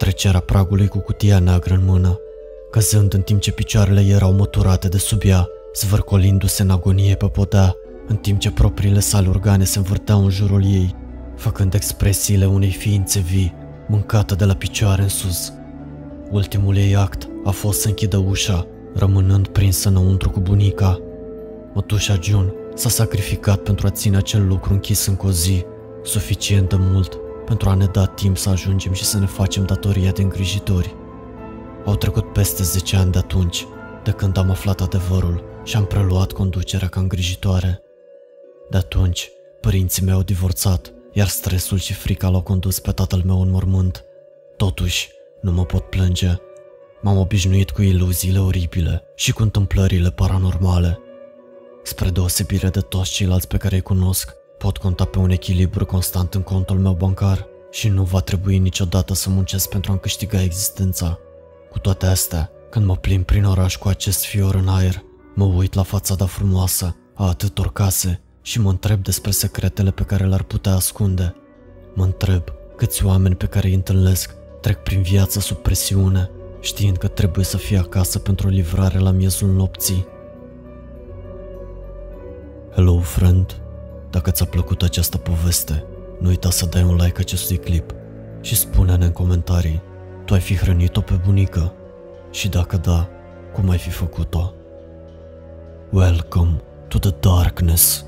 Trecerea 0.00 0.40
pragului 0.40 0.88
cu 0.88 0.98
cutia 0.98 1.38
neagră 1.38 1.74
în 1.74 1.84
mână, 1.84 2.18
căzând 2.70 3.14
în 3.14 3.20
timp 3.20 3.40
ce 3.40 3.52
picioarele 3.52 4.00
erau 4.00 4.32
măturate 4.32 4.88
de 4.88 4.98
sub 4.98 5.20
ea, 5.24 5.48
zvârcolindu-se 5.74 6.62
în 6.62 6.70
agonie 6.70 7.14
pe 7.14 7.26
podea, 7.26 7.74
în 8.06 8.16
timp 8.16 8.38
ce 8.38 8.50
propriile 8.50 9.00
sale 9.00 9.28
organe 9.28 9.64
se 9.64 9.78
învârteau 9.78 10.24
în 10.24 10.30
jurul 10.30 10.64
ei, 10.64 10.96
făcând 11.36 11.74
expresiile 11.74 12.46
unei 12.46 12.70
ființe 12.70 13.18
vii, 13.18 13.54
mâncată 13.88 14.34
de 14.34 14.44
la 14.44 14.54
picioare 14.54 15.02
în 15.02 15.08
sus. 15.08 15.52
Ultimul 16.30 16.76
ei 16.76 16.96
act 16.96 17.28
a 17.44 17.50
fost 17.50 17.80
să 17.80 17.88
închidă 17.88 18.16
ușa, 18.16 18.66
rămânând 18.94 19.48
prinsă 19.48 19.88
înăuntru 19.88 20.30
cu 20.30 20.40
bunica. 20.40 21.00
Mătușa 21.74 22.18
June 22.22 22.52
s-a 22.74 22.88
sacrificat 22.88 23.58
pentru 23.58 23.86
a 23.86 23.90
ține 23.90 24.16
acel 24.16 24.46
lucru 24.46 24.72
închis 24.72 25.06
încă 25.06 25.26
o 25.26 25.30
zi, 25.30 25.64
suficient 26.02 26.68
de 26.68 26.76
mult 26.78 27.18
pentru 27.50 27.68
a 27.68 27.74
ne 27.74 27.86
da 27.86 28.06
timp 28.06 28.36
să 28.36 28.48
ajungem 28.48 28.92
și 28.92 29.04
să 29.04 29.18
ne 29.18 29.26
facem 29.26 29.64
datoria 29.64 30.10
de 30.10 30.22
îngrijitori. 30.22 30.94
Au 31.84 31.96
trecut 31.96 32.32
peste 32.32 32.62
10 32.62 32.96
ani 32.96 33.12
de 33.12 33.18
atunci, 33.18 33.66
de 34.02 34.10
când 34.10 34.36
am 34.36 34.50
aflat 34.50 34.80
adevărul 34.80 35.44
și 35.64 35.76
am 35.76 35.84
preluat 35.84 36.32
conducerea 36.32 36.88
ca 36.88 37.00
îngrijitoare. 37.00 37.82
De 38.68 38.76
atunci, 38.76 39.30
părinții 39.60 40.04
mei 40.04 40.14
au 40.14 40.22
divorțat, 40.22 40.92
iar 41.12 41.26
stresul 41.26 41.78
și 41.78 41.92
frica 41.92 42.28
l-au 42.28 42.42
condus 42.42 42.78
pe 42.78 42.90
tatăl 42.90 43.22
meu 43.26 43.40
în 43.40 43.50
mormânt. 43.50 44.04
Totuși, 44.56 45.10
nu 45.40 45.52
mă 45.52 45.64
pot 45.64 45.82
plânge. 45.82 46.36
M-am 47.00 47.18
obișnuit 47.18 47.70
cu 47.70 47.82
iluziile 47.82 48.38
oribile 48.38 49.02
și 49.14 49.32
cu 49.32 49.42
întâmplările 49.42 50.10
paranormale. 50.10 50.98
Spre 51.82 52.10
deosebire 52.10 52.68
de 52.68 52.80
toți 52.80 53.10
ceilalți 53.10 53.48
pe 53.48 53.56
care 53.56 53.74
îi 53.74 53.82
cunosc, 53.82 54.38
pot 54.60 54.78
conta 54.78 55.04
pe 55.04 55.18
un 55.18 55.30
echilibru 55.30 55.86
constant 55.86 56.34
în 56.34 56.42
contul 56.42 56.78
meu 56.78 56.92
bancar 56.92 57.46
și 57.70 57.88
nu 57.88 58.02
va 58.02 58.20
trebui 58.20 58.58
niciodată 58.58 59.14
să 59.14 59.30
muncesc 59.30 59.68
pentru 59.68 59.90
a-mi 59.90 60.00
câștiga 60.00 60.42
existența. 60.42 61.18
Cu 61.70 61.78
toate 61.78 62.06
astea, 62.06 62.50
când 62.70 62.86
mă 62.86 62.96
plimb 62.96 63.24
prin 63.24 63.44
oraș 63.44 63.76
cu 63.76 63.88
acest 63.88 64.24
fior 64.24 64.54
în 64.54 64.68
aer, 64.68 65.02
mă 65.34 65.44
uit 65.44 65.74
la 65.74 65.82
fațada 65.82 66.26
frumoasă 66.26 66.96
a 67.14 67.28
atâtor 67.28 67.72
case 67.72 68.20
și 68.42 68.60
mă 68.60 68.70
întreb 68.70 69.02
despre 69.02 69.30
secretele 69.30 69.90
pe 69.90 70.02
care 70.02 70.24
le-ar 70.24 70.42
putea 70.42 70.72
ascunde. 70.72 71.34
Mă 71.94 72.04
întreb 72.04 72.42
câți 72.76 73.04
oameni 73.04 73.34
pe 73.34 73.46
care 73.46 73.68
îi 73.68 73.74
întâlnesc 73.74 74.34
trec 74.60 74.82
prin 74.82 75.02
viață 75.02 75.40
sub 75.40 75.56
presiune, 75.56 76.30
știind 76.60 76.96
că 76.96 77.08
trebuie 77.08 77.44
să 77.44 77.56
fie 77.56 77.78
acasă 77.78 78.18
pentru 78.18 78.46
o 78.46 78.50
livrare 78.50 78.98
la 78.98 79.10
miezul 79.10 79.48
nopții. 79.48 80.06
Hello, 82.74 82.98
friend! 82.98 83.60
Dacă 84.10 84.30
ți-a 84.30 84.46
plăcut 84.46 84.82
această 84.82 85.18
poveste, 85.18 85.84
nu 86.20 86.28
uita 86.28 86.50
să 86.50 86.66
dai 86.66 86.82
un 86.82 86.94
like 86.94 87.20
acestui 87.20 87.56
clip 87.56 87.94
și 88.40 88.56
spune-ne 88.56 89.04
în 89.04 89.12
comentarii, 89.12 89.82
tu 90.24 90.34
ai 90.34 90.40
fi 90.40 90.56
hrănit-o 90.56 91.00
pe 91.00 91.20
bunică? 91.24 91.72
Și 92.30 92.48
dacă 92.48 92.76
da, 92.76 93.08
cum 93.54 93.68
ai 93.68 93.78
fi 93.78 93.90
făcut-o? 93.90 94.52
Welcome 95.90 96.60
to 96.88 96.98
the 96.98 97.10
darkness. 97.20 98.04